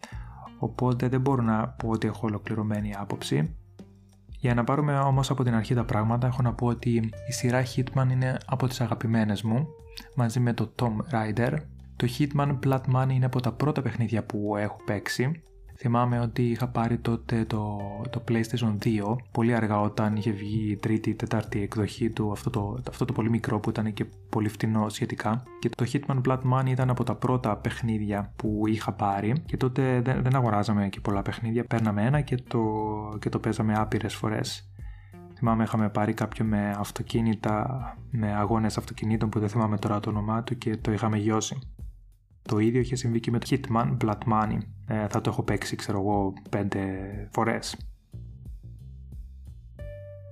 οπότε 0.59 1.09
δεν 1.09 1.21
μπορώ 1.21 1.43
να 1.43 1.69
πω 1.69 1.89
ότι 1.89 2.07
έχω 2.07 2.27
ολοκληρωμένη 2.27 2.95
άποψη. 2.99 3.57
Για 4.41 4.55
να 4.55 4.65
πάρουμε 4.65 4.99
όμως 4.99 5.31
από 5.31 5.45
την 5.45 5.55
αρχή 5.55 5.75
τα 5.75 5.85
πράγματα, 5.85 6.27
έχω 6.27 6.43
να 6.43 6.53
πω 6.53 6.67
ότι 6.67 7.11
η 7.29 7.33
σειρά 7.33 7.63
Hitman 7.63 8.11
είναι 8.11 8.37
από 8.47 8.67
τις 8.67 8.81
αγαπημένες 8.81 9.43
μου, 9.43 9.67
μαζί 10.15 10.41
με 10.41 10.53
το 10.53 10.73
Tom 10.83 10.97
Rider. 11.15 11.57
Το 11.97 12.09
Hitman 12.19 12.59
Blood 12.67 12.81
Money 12.95 13.11
είναι 13.11 13.25
από 13.25 13.41
τα 13.41 13.53
πρώτα 13.53 13.83
παιχνίδια 13.83 14.25
που 14.25 14.57
έχω 14.57 14.77
παίξει 14.85 15.43
Θυμάμαι 15.79 16.21
ότι 16.21 16.43
είχα 16.51 16.69
πάρει 16.69 16.99
τότε 16.99 17.45
το, 17.45 17.79
το 18.11 18.25
PlayStation 18.29 18.79
2 18.85 19.17
πολύ 19.31 19.55
αργά 19.55 19.81
όταν 19.81 20.17
είχε 20.17 20.31
βγει 20.31 20.71
η 20.71 20.77
τρίτη 20.77 21.11
ή 21.11 21.15
τετάρτη 21.15 21.63
εκδοχή 21.63 22.11
του 22.11 22.33
αυτό 22.33 22.51
το, 22.51 22.79
αυτό 22.89 23.05
το 23.05 23.13
πολύ 23.13 23.31
μικρό 23.31 23.61
που 23.61 23.71
ήταν 23.71 23.93
και 23.93 24.07
πολύ 24.29 24.49
φτηνό 24.49 24.89
σχετικά 24.89 25.43
και 25.59 25.69
το 25.69 25.87
Hitman 25.93 26.21
Blood 26.29 26.41
Money 26.53 26.67
ήταν 26.67 26.91
από 26.91 27.05
τα 27.05 27.15
πρώτα 27.15 27.57
παιχνίδια 27.57 28.33
που 28.37 28.63
είχα 28.67 28.93
πάρει 28.93 29.43
και 29.47 29.57
τότε 29.57 30.01
δεν, 30.01 30.23
δεν 30.23 30.37
αγοράζαμε 30.37 30.89
και 30.89 31.01
πολλά 31.01 31.23
παιχνίδια, 31.23 31.65
παίρναμε 31.65 32.05
ένα 32.05 32.21
και 32.21 32.37
το, 32.37 32.63
και 33.19 33.29
το 33.29 33.39
παίζαμε 33.39 33.75
άπειρες 33.75 34.15
φορές. 34.15 34.71
Θυμάμαι 35.37 35.63
είχαμε 35.63 35.89
πάρει 35.89 36.15
κάποιο 36.15 36.45
με 36.45 36.75
αυτοκίνητα, 36.79 37.81
με 38.11 38.35
αγώνες 38.35 38.79
αυτοκινήτων 38.79 39.29
που 39.29 39.39
δεν 39.39 39.49
θυμάμαι 39.49 39.79
τώρα 39.79 40.01
το 40.01 40.11
όνομά 40.11 40.43
του 40.43 40.59
και 40.59 40.77
το 40.77 40.93
είχαμε 40.93 41.17
γιώσει. 41.17 41.59
Το 42.47 42.59
ίδιο 42.59 42.81
είχε 42.81 42.97
συμβεί 42.97 43.21
και 43.21 43.31
με 43.31 43.39
το 43.39 43.47
Hitman 43.51 43.97
Blood 44.05 44.33
Money. 44.33 44.59
Ε, 44.87 45.09
θα 45.09 45.21
το 45.21 45.31
έχω 45.31 45.43
παίξει, 45.43 45.77
ξέρω 45.77 45.99
εγώ, 45.99 46.33
πέντε 46.51 46.81
φορές. 47.33 47.77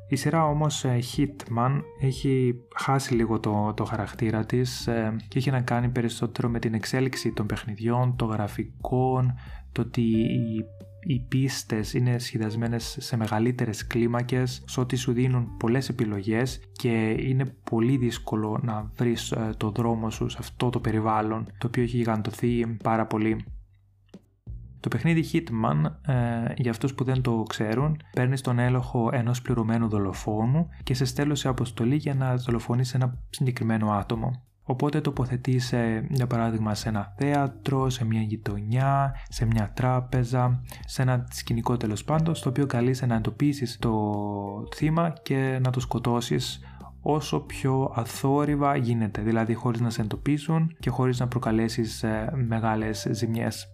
Η 0.09 0.17
σειρά 0.17 0.45
όμως 0.45 0.85
ε, 0.85 0.99
Hitman 1.17 1.81
έχει 2.01 2.55
χάσει 2.77 3.15
λίγο 3.15 3.41
το, 3.41 3.73
το 3.77 3.85
χαρακτήρα 3.85 4.45
της 4.47 4.87
ε, 4.87 5.17
και 5.29 5.39
έχει 5.39 5.51
να 5.51 5.61
κάνει 5.61 5.89
περισσότερο 5.89 6.49
με 6.49 6.59
την 6.59 6.75
εξέλιξη 6.75 7.33
των 7.33 7.47
παιχνιδιών, 7.47 8.17
των 8.17 8.29
γραφικών, 8.29 9.35
το 9.73 9.81
ότι 9.81 10.03
οι, 10.03 10.65
οι 11.07 11.21
πίστες 11.29 11.95
είναι 11.95 12.19
σχεδιασμένες 12.19 12.97
σε 13.01 13.17
μεγαλύτερες 13.17 13.87
κλίμακες, 13.87 14.63
σε 14.67 14.81
ότι 14.81 14.97
σου 14.97 15.13
δίνουν 15.13 15.57
πολλές 15.57 15.89
επιλογές 15.89 16.61
και 16.73 17.17
είναι 17.19 17.45
πολύ 17.71 17.97
δύσκολο 17.97 18.61
να 18.63 18.91
βρεις 18.97 19.31
ε, 19.31 19.51
το 19.57 19.71
δρόμο 19.71 20.11
σου 20.11 20.29
σε 20.29 20.37
αυτό 20.41 20.71
το 20.71 20.81
περιβάλλον 20.81 21.47
το 21.59 21.67
οποίο 21.67 21.83
έχει 21.83 21.97
γιγαντωθεί 21.97 22.67
πάρα 22.67 23.07
πολύ. 23.07 23.45
Το 24.81 24.91
παιχνίδι 24.91 25.25
Hitman, 25.33 25.85
ε, 26.07 26.53
για 26.57 26.71
αυτούς 26.71 26.95
που 26.95 27.05
δεν 27.05 27.23
το 27.23 27.43
ξέρουν, 27.49 27.97
παίρνει 28.13 28.39
τον 28.39 28.59
έλεγχο 28.59 29.11
ενός 29.13 29.43
πληρωμένου 29.43 29.89
δολοφόνου 29.89 30.69
και 30.83 30.95
σε 30.95 31.05
στέλνει 31.05 31.37
σε 31.37 31.49
αποστολή 31.49 31.95
για 31.95 32.15
να 32.15 32.37
δολοφονήσει 32.37 32.93
ένα 32.95 33.19
συγκεκριμένο 33.31 33.91
άτομο. 33.93 34.43
Οπότε 34.67 35.01
τοποθετείσαι 35.01 36.07
για 36.11 36.27
παράδειγμα 36.27 36.75
σε 36.75 36.89
ένα 36.89 37.15
θέατρο, 37.17 37.91
σε 37.91 38.05
μια 38.05 38.21
γειτονιά, 38.21 39.17
σε 39.29 39.45
μια 39.45 39.73
τράπεζα, 39.75 40.63
σε 40.87 41.03
ένα 41.03 41.27
σκηνικό 41.31 41.77
τέλος 41.77 42.05
πάντων, 42.05 42.35
στο 42.35 42.51
οποίο 42.51 42.67
καλείσαι 42.67 43.07
να 43.07 43.15
εντοπίσεις 43.15 43.79
το 43.79 43.93
θύμα 44.75 45.13
και 45.23 45.59
να 45.63 45.71
το 45.71 45.81
σκοτώσεις 45.81 46.61
όσο 47.01 47.41
πιο 47.41 47.93
αθόρυβα 47.95 48.77
γίνεται, 48.77 49.23
δηλαδή 49.23 49.55
χωρίς 49.55 49.81
να 49.81 49.91
σε 49.91 50.03
εντοπίσουν 50.03 50.77
και 50.79 50.91
χωρίς 50.91 51.19
να 51.21 51.29
προκαλέσεις 51.29 52.03
ε, 52.03 52.33
μεγάλες 52.47 53.07
ζημιές. 53.11 53.67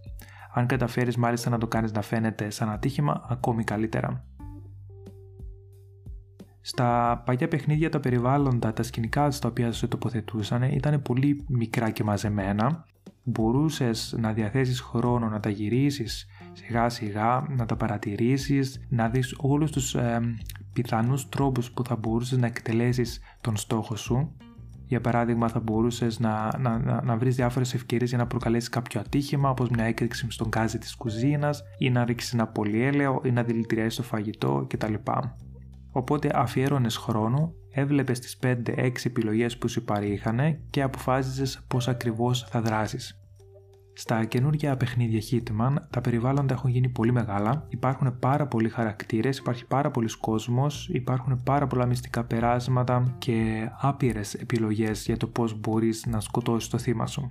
Αν 0.54 0.66
καταφέρεις 0.66 1.16
μάλιστα 1.16 1.50
να 1.50 1.58
το 1.58 1.66
κάνεις 1.66 1.92
να 1.92 2.02
φαίνεται 2.02 2.50
σαν 2.50 2.70
ατύχημα, 2.70 3.26
ακόμη 3.28 3.64
καλύτερα. 3.64 4.24
Στα 6.60 7.22
παλιά 7.26 7.48
παιχνίδια 7.48 7.90
τα 7.90 8.00
περιβάλλοντα, 8.00 8.72
τα 8.72 8.82
σκηνικά 8.82 9.30
στα 9.30 9.48
οποία 9.48 9.72
σε 9.72 9.86
τοποθετούσαν 9.86 10.62
ήταν 10.62 11.02
πολύ 11.02 11.44
μικρά 11.48 11.90
και 11.90 12.04
μαζεμένα. 12.04 12.84
Μπορούσες 13.22 14.16
να 14.18 14.32
διαθέσεις 14.32 14.80
χρόνο 14.80 15.28
να 15.28 15.40
τα 15.40 15.50
γυρίσεις 15.50 16.26
σιγά 16.52 16.88
σιγά, 16.88 17.46
να 17.56 17.66
τα 17.66 17.76
παρατηρήσεις, 17.76 18.86
να 18.88 19.08
δεις 19.08 19.34
όλους 19.38 19.70
τους 19.70 19.94
ε, 19.94 20.20
πιθανούς 20.72 21.28
τρόπους 21.28 21.70
που 21.70 21.84
θα 21.84 21.96
μπορούσες 21.96 22.38
να 22.38 22.46
εκτελέσεις 22.46 23.20
τον 23.40 23.56
στόχο 23.56 23.96
σου 23.96 24.32
για 24.90 25.00
παράδειγμα, 25.00 25.48
θα 25.48 25.60
μπορούσες 25.60 26.18
να, 26.18 26.58
να, 26.58 26.78
να, 26.78 27.02
να 27.04 27.16
βρεις 27.16 27.36
διάφορες 27.36 27.74
ευκαιρίες 27.74 28.08
για 28.08 28.18
να 28.18 28.26
προκαλέσεις 28.26 28.68
κάποιο 28.68 29.00
ατύχημα, 29.00 29.50
όπως 29.50 29.68
μια 29.68 29.84
έκρηξη 29.84 30.26
στον 30.30 30.48
γκάζι 30.48 30.78
της 30.78 30.94
κουζίνας, 30.94 31.62
ή 31.78 31.90
να 31.90 32.04
ρίξεις 32.04 32.32
ένα 32.32 32.46
πολυέλαιο, 32.46 33.20
ή 33.24 33.30
να 33.30 33.42
δηλητηριάσεις 33.42 33.96
το 33.96 34.02
φαγητό 34.02 34.66
κτλ. 34.68 34.94
Οπότε 35.92 36.30
αφιέρωνες 36.34 36.96
χρόνο, 36.96 37.54
έβλεπες 37.70 38.18
τις 38.18 38.36
5-6 38.36 39.04
επιλογές 39.04 39.58
που 39.58 39.68
σου 39.68 39.84
παρήχανε 39.84 40.60
και 40.70 40.82
αποφάσιζε 40.82 41.60
πώς 41.68 41.88
ακριβώς 41.88 42.46
θα 42.50 42.60
δράσεις. 42.60 43.20
Στα 43.92 44.24
καινούργια 44.24 44.76
παιχνίδια 44.76 45.20
Hitman 45.30 45.74
τα 45.90 46.00
περιβάλλοντα 46.00 46.54
έχουν 46.54 46.70
γίνει 46.70 46.88
πολύ 46.88 47.12
μεγάλα, 47.12 47.66
υπάρχουν 47.68 48.18
πάρα 48.18 48.46
πολλοί 48.46 48.68
χαρακτήρες, 48.68 49.38
υπάρχει 49.38 49.66
πάρα 49.66 49.90
πολλοί 49.90 50.08
κόσμος, 50.20 50.88
υπάρχουν 50.88 51.42
πάρα 51.42 51.66
πολλά 51.66 51.86
μυστικά 51.86 52.24
περάσματα 52.24 53.14
και 53.18 53.68
άπειρες 53.80 54.34
επιλογές 54.34 55.04
για 55.04 55.16
το 55.16 55.26
πώς 55.26 55.60
μπορείς 55.60 56.06
να 56.06 56.20
σκοτώσεις 56.20 56.68
το 56.68 56.78
θύμα 56.78 57.06
σου. 57.06 57.30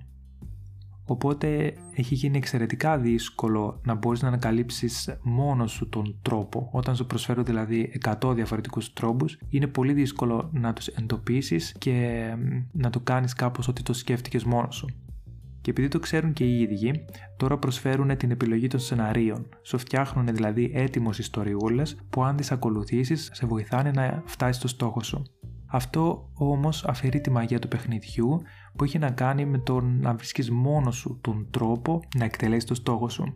Οπότε 1.09 1.73
έχει 1.93 2.15
γίνει 2.15 2.37
εξαιρετικά 2.37 2.97
δύσκολο 2.97 3.81
να 3.83 3.93
μπορείς 3.93 4.21
να 4.21 4.27
ανακαλύψεις 4.27 5.17
μόνος 5.21 5.71
σου 5.71 5.89
τον 5.89 6.19
τρόπο. 6.21 6.69
Όταν 6.71 6.95
σου 6.95 7.05
προσφέρω 7.05 7.43
δηλαδή 7.43 7.99
100 8.21 8.35
διαφορετικούς 8.35 8.93
τρόπους, 8.93 9.39
είναι 9.49 9.67
πολύ 9.67 9.93
δύσκολο 9.93 10.49
να 10.53 10.73
τους 10.73 10.87
εντοπίσεις 10.87 11.75
και 11.77 12.19
να 12.71 12.89
το 12.89 12.99
κάνεις 12.99 13.33
κάπως 13.33 13.67
ότι 13.67 13.83
το 13.83 13.93
σκέφτηκες 13.93 14.43
μόνος 14.43 14.75
σου. 14.75 14.87
Και 15.61 15.71
επειδή 15.71 15.87
το 15.87 15.99
ξέρουν 15.99 16.33
και 16.33 16.45
οι 16.45 16.59
ίδιοι, 16.61 17.05
τώρα 17.37 17.57
προσφέρουν 17.57 18.17
την 18.17 18.31
επιλογή 18.31 18.67
των 18.67 18.79
σεναρίων. 18.79 19.45
Σου 19.61 19.77
φτιάχνουν 19.77 20.27
δηλαδή 20.27 20.71
έτοιμο 20.73 21.09
ιστοριούλες 21.17 21.97
που 22.09 22.23
αν 22.23 22.35
τις 22.35 22.51
ακολουθήσεις 22.51 23.29
σε 23.33 23.45
βοηθάνε 23.45 23.91
να 23.91 24.23
φτάσεις 24.25 24.55
στο 24.55 24.67
στόχο 24.67 25.03
σου. 25.03 25.23
Αυτό 25.71 26.29
όμως 26.33 26.85
αφαιρεί 26.85 27.21
τη 27.21 27.31
μαγεία 27.31 27.59
του 27.59 27.67
παιχνιδιού 27.67 28.41
που 28.75 28.83
έχει 28.83 28.97
να 28.97 29.11
κάνει 29.11 29.45
με 29.45 29.57
το 29.57 29.81
να 29.81 30.13
βρίσκεις 30.13 30.51
μόνος 30.51 30.95
σου 30.95 31.17
τον 31.21 31.47
τρόπο 31.49 31.99
να 32.17 32.25
εκτελέσεις 32.25 32.65
το 32.65 32.75
στόχο 32.75 33.09
σου. 33.09 33.35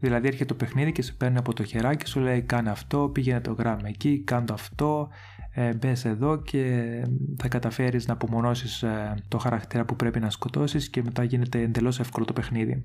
Δηλαδή 0.00 0.26
έρχεται 0.26 0.44
το 0.44 0.54
παιχνίδι 0.54 0.92
και 0.92 1.02
σε 1.02 1.12
παίρνει 1.12 1.38
από 1.38 1.54
το 1.54 1.64
χεράκι 1.64 2.04
και 2.04 2.10
σου 2.10 2.20
λέει 2.20 2.42
κάνε 2.42 2.70
αυτό, 2.70 3.10
πήγαινε 3.12 3.40
το 3.40 3.52
γράμμα 3.52 3.88
εκεί, 3.88 4.22
κάνε 4.24 4.46
αυτό, 4.52 5.08
ε, 5.50 5.74
μπες 5.74 6.04
εδώ 6.04 6.42
και 6.42 6.84
θα 7.36 7.48
καταφέρεις 7.48 8.06
να 8.06 8.12
απομονώσεις 8.12 8.82
ε, 8.82 9.14
το 9.28 9.38
χαρακτήρα 9.38 9.84
που 9.84 9.96
πρέπει 9.96 10.20
να 10.20 10.30
σκοτώσεις 10.30 10.90
και 10.90 11.02
μετά 11.02 11.22
γίνεται 11.22 11.60
εντελώς 11.60 12.00
εύκολο 12.00 12.24
το 12.24 12.32
παιχνίδι. 12.32 12.82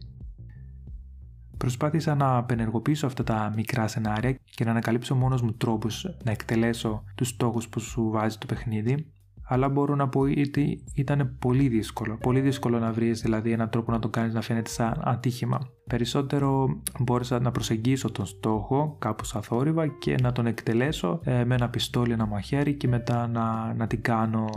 Προσπάθησα 1.62 2.16
να 2.16 2.38
απενεργοποιήσω 2.38 3.06
αυτά 3.06 3.24
τα 3.24 3.52
μικρά 3.56 3.88
σενάρια 3.88 4.38
και 4.56 4.64
να 4.64 4.72
ανακαλύψω 4.72 5.16
μόνος 5.16 5.42
μου 5.42 5.54
τρόπους 5.54 6.06
να 6.24 6.32
εκτελέσω 6.32 7.04
τους 7.16 7.28
στόχους 7.28 7.70
που 7.70 7.80
σου 7.80 8.10
βάζει 8.10 8.38
το 8.38 8.46
παιχνίδι 8.46 9.12
αλλά 9.44 9.70
μπορώ 9.70 9.96
να 9.96 10.10
πω 10.10 10.20
ότι 10.20 10.84
ήταν 10.96 11.36
πολύ 11.40 11.68
δύσκολο. 11.68 12.18
Πολύ 12.18 12.40
δύσκολο 12.40 12.80
να 12.80 12.92
βρεις 12.92 13.22
δηλαδή 13.22 13.52
έναν 13.52 13.70
τρόπο 13.70 13.92
να 13.92 14.00
το 14.00 14.10
κάνεις 14.10 14.34
να 14.34 14.42
φαίνεται 14.42 14.70
σαν 14.70 15.02
ατύχημα. 15.04 15.60
Περισσότερο 15.88 16.82
μπόρεσα 17.00 17.40
να 17.40 17.52
προσεγγίσω 17.52 18.12
τον 18.12 18.26
στόχο 18.26 18.96
κάπως 19.00 19.36
αθόρυβα 19.36 19.88
και 19.88 20.16
να 20.22 20.32
τον 20.32 20.46
εκτελέσω 20.46 21.20
ε, 21.24 21.44
με 21.44 21.56
ένα 21.56 21.70
πιστόλι, 21.70 22.12
ένα 22.12 22.26
μαχαίρι 22.26 22.74
και 22.74 22.88
μετά 22.88 23.28
να, 23.28 23.74
να 23.74 23.88
την 23.88 24.02
κάνω 24.02 24.50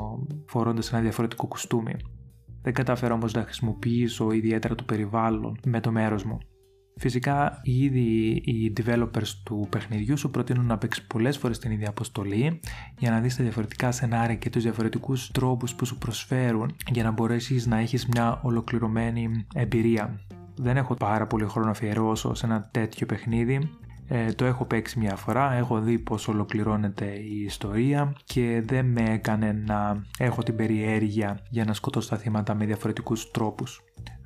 φορώντας 0.47 0.93
ένα 0.93 1.03
διαφορετικό 1.03 1.47
κουστούμι. 1.47 1.95
Δεν 2.63 2.73
κατάφερα 2.73 3.15
όμως 3.15 3.33
να 3.33 3.43
χρησιμοποιήσω 3.43 4.31
ιδιαίτερα 4.31 4.75
το 4.75 4.85
περιβάλλον 4.85 5.59
με 5.67 5.81
το 5.81 5.91
μέρος 5.91 6.25
μου. 6.25 6.39
Φυσικά 6.97 7.61
ήδη 7.63 8.43
οι 8.45 8.73
developers 8.77 9.29
του 9.45 9.67
παιχνιδιού 9.71 10.19
σου 10.19 10.31
προτείνουν 10.31 10.67
να 10.67 10.79
παίξεις 10.79 11.05
πολλές 11.05 11.37
φορές 11.37 11.59
την 11.59 11.71
ίδια 11.71 11.89
αποστολή 11.89 12.61
για 12.99 13.11
να 13.11 13.21
δεις 13.21 13.37
τα 13.37 13.43
διαφορετικά 13.43 13.93
σενάρια 13.93 14.37
και 14.37 14.51
τους 14.51 14.63
διαφορετικούς 14.63 15.31
τρόπους 15.31 15.75
που 15.75 15.85
σου 15.85 15.99
προσφέρουν 15.99 16.77
για 16.91 17.03
να 17.03 17.11
μπορέσεις 17.11 17.67
να 17.67 17.79
έχεις 17.79 18.07
μια 18.07 18.41
ολοκληρωμένη 18.43 19.47
εμπειρία. 19.55 20.21
Δεν 20.57 20.77
έχω 20.77 20.95
πάρα 20.95 21.27
πολύ 21.27 21.45
χρόνο 21.45 21.67
να 21.67 21.73
αφιερώσω 21.73 22.35
σε 22.35 22.47
ένα 22.47 22.69
τέτοιο 22.73 23.07
παιχνίδι. 23.07 23.71
Ε, 24.09 24.33
το 24.33 24.45
έχω 24.45 24.65
παίξει 24.65 24.99
μια 24.99 25.17
φορά, 25.17 25.53
έχω 25.53 25.81
δει 25.81 25.99
πως 25.99 26.29
ολοκληρώνεται 26.29 27.05
η 27.05 27.43
ιστορία 27.45 28.17
και 28.25 28.63
δεν 28.65 28.87
με 28.87 29.03
έκανε 29.05 29.53
να 29.67 30.07
έχω 30.19 30.43
την 30.43 30.57
περιέργεια 30.57 31.41
για 31.51 31.65
να 31.65 31.73
σκοτώσω 31.73 32.09
τα 32.09 32.17
θύματα 32.17 32.55
με 32.55 32.65
διαφορετικούς 32.65 33.31
τρόπους. 33.31 33.83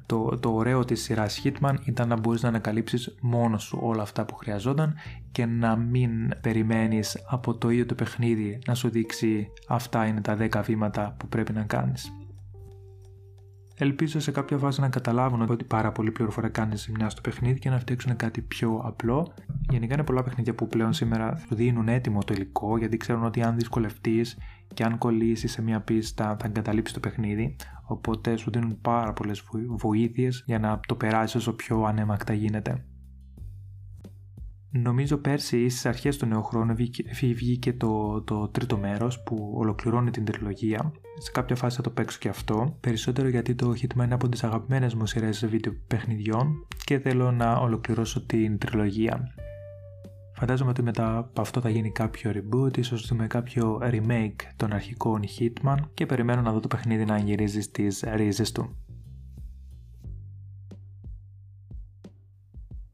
Το, 0.09 0.39
το 0.41 0.55
ωραίο 0.55 0.85
της 0.85 1.03
σειράς 1.03 1.43
Hitman 1.45 1.75
ήταν 1.85 2.09
να 2.09 2.19
μπορείς 2.19 2.43
να 2.43 2.49
ανακαλύψεις 2.49 3.15
μόνος 3.21 3.63
σου 3.63 3.79
όλα 3.83 4.03
αυτά 4.03 4.25
που 4.25 4.35
χρειαζόταν 4.35 4.95
και 5.33 5.47
να 5.47 5.77
μην 5.77 6.31
περιμένεις 6.41 7.25
από 7.29 7.55
το 7.55 7.71
ίδιο 7.71 7.87
το 7.87 7.95
παιχνίδι 7.95 8.59
να 8.67 8.75
σου 8.75 8.89
δείξει 8.89 9.49
αυτά 9.69 10.07
είναι 10.07 10.21
τα 10.21 10.37
10 10.41 10.63
βήματα 10.65 11.15
που 11.19 11.29
πρέπει 11.29 11.53
να 11.53 11.63
κάνεις. 11.63 12.13
Ελπίζω 13.81 14.21
σε 14.21 14.31
κάποια 14.31 14.59
φάση 14.59 14.81
να 14.81 14.89
καταλάβουν 14.89 15.43
ότι 15.43 15.65
πάρα 15.65 15.93
πολύ 15.93 16.11
πληροφορία 16.11 16.51
κάνεις 16.51 16.81
ζημιά 16.83 17.09
στο 17.09 17.21
παιχνίδι 17.21 17.59
και 17.59 17.71
να 17.71 17.79
φτιάξουν 17.79 18.17
κάτι 18.17 18.41
πιο 18.41 18.81
απλό. 18.85 19.33
Γενικά 19.71 19.95
είναι 19.95 20.05
πολλά 20.05 20.23
παιχνίδια 20.23 20.55
που 20.55 20.67
πλέον 20.67 20.93
σήμερα 20.93 21.37
σου 21.37 21.55
δίνουν 21.55 21.89
έτοιμο 21.89 22.25
το 22.25 22.35
υλικό 22.35 22.79
γιατί 22.79 22.97
ξέρουν 22.97 23.25
ότι 23.25 23.43
αν 23.43 23.57
δυσκολευτείς 23.57 24.39
και 24.75 24.85
αν 24.85 24.99
κολλήσεις 24.99 25.53
σε 25.53 25.63
μια 25.63 25.81
πίστα 25.81 26.37
θα 26.41 26.47
εγκαταλείψεις 26.47 26.95
το 26.95 27.01
παιχνίδι. 27.01 27.57
Οπότε 27.89 28.37
σου 28.37 28.51
δίνουν 28.51 28.81
πάρα 28.81 29.13
πολλές 29.13 29.43
βοήθειες 29.69 30.43
για 30.47 30.59
να 30.59 30.81
το 30.89 30.95
περάσεις 30.95 31.35
όσο 31.35 31.53
πιο 31.53 31.83
ανέμακτα 31.83 32.33
γίνεται. 32.33 32.85
Νομίζω 34.71 35.17
πέρσι 35.17 35.69
στις 35.69 35.87
αρχές 35.87 36.17
του 36.17 36.27
νέου 36.27 36.43
χρόνου 36.43 36.75
βγήκε 37.35 37.73
το, 37.73 38.23
το 38.23 38.49
τρίτο 38.49 38.77
μέρος 38.77 39.23
που 39.23 39.53
ολοκληρώνει 39.55 40.11
την 40.11 40.25
τριλογία. 40.25 40.93
Σε 41.19 41.31
κάποια 41.31 41.57
φάση 41.57 41.77
θα 41.77 41.83
το 41.83 41.91
παίξω 41.91 42.19
και 42.19 42.29
αυτό. 42.29 42.77
Περισσότερο 42.81 43.29
γιατί 43.29 43.55
το 43.55 43.71
Hitman 43.81 44.05
είναι 44.05 44.15
από 44.15 44.29
τις 44.29 44.45
αγαπημένες 44.45 44.95
μου 44.95 45.07
σειρές 45.07 45.47
βίντεο 45.47 45.73
παιχνιδιών 45.87 46.67
και 46.85 46.99
θέλω 46.99 47.33
να 47.33 47.57
ολοκληρώσω 47.57 48.27
την 48.27 48.59
τριλογία. 48.59 49.35
Φαντάζομαι 50.39 50.71
ότι 50.71 50.83
μετά 50.83 51.17
από 51.17 51.41
αυτό 51.41 51.61
θα 51.61 51.69
γίνει 51.69 51.91
κάποιο 51.91 52.33
reboot, 52.35 52.77
ίσως 52.79 53.07
δούμε 53.07 53.27
κάποιο 53.27 53.81
remake 53.83 54.37
των 54.57 54.73
αρχικών 54.73 55.23
Hitman 55.39 55.77
και 55.95 56.07
περιμένω 56.07 56.41
να 56.43 56.53
δω 56.53 56.61
το 56.61 56.69
παιχνίδι 56.69 57.05
να 57.05 57.19
γυρίζει 57.19 57.61
στις 57.61 58.05
ρίζες 58.15 58.53
του. 58.53 58.77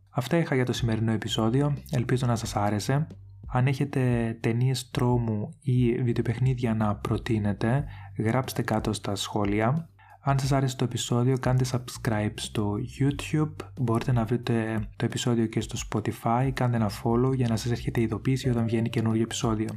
Αυτά 0.08 0.36
είχα 0.36 0.54
για 0.54 0.64
το 0.64 0.72
σημερινό 0.72 1.12
επεισόδιο, 1.12 1.76
ελπίζω 1.90 2.26
να 2.26 2.36
σας 2.36 2.56
άρεσε. 2.56 3.06
Αν 3.46 3.66
έχετε 3.66 4.36
ταινίες 4.40 4.90
τρόμου 4.90 5.54
ή 5.60 6.02
βιντεοπαιχνίδια 6.02 6.74
να 6.74 6.96
προτείνετε, 6.96 7.84
γράψτε 8.18 8.62
κάτω 8.62 8.92
στα 8.92 9.14
σχόλια. 9.14 9.88
Αν 10.26 10.38
σας 10.38 10.52
άρεσε 10.52 10.76
το 10.76 10.84
επεισόδιο, 10.84 11.38
κάντε 11.38 11.64
subscribe 11.70 12.32
στο 12.34 12.74
YouTube, 13.00 13.66
μπορείτε 13.80 14.12
να 14.12 14.24
βρείτε 14.24 14.86
το 14.96 15.04
επεισόδιο 15.04 15.46
και 15.46 15.60
στο 15.60 15.78
Spotify, 15.88 16.50
κάντε 16.54 16.76
ένα 16.76 16.90
follow 16.90 17.34
για 17.34 17.48
να 17.48 17.56
σας 17.56 17.70
έρχεται 17.70 18.00
ειδοποίηση 18.00 18.50
όταν 18.50 18.64
βγαίνει 18.64 18.88
καινούργιο 18.88 19.22
επεισόδιο. 19.22 19.68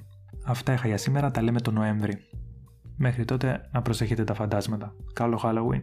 Αυτά 0.46 0.74
είχα 0.74 0.88
για 0.88 0.98
σήμερα, 0.98 1.32
τα 1.32 1.42
λέμε 1.42 1.62
το 1.62 1.72
Νοέμβρη. 1.72 2.18
Μέχρι 2.98 3.26
τότε 3.26 3.70
να 3.72 3.82
προσέχετε 3.82 4.24
τα 4.24 4.34
φαντάσματα. 4.34 4.96
Καλό 5.14 5.40
Halloween! 5.44 5.82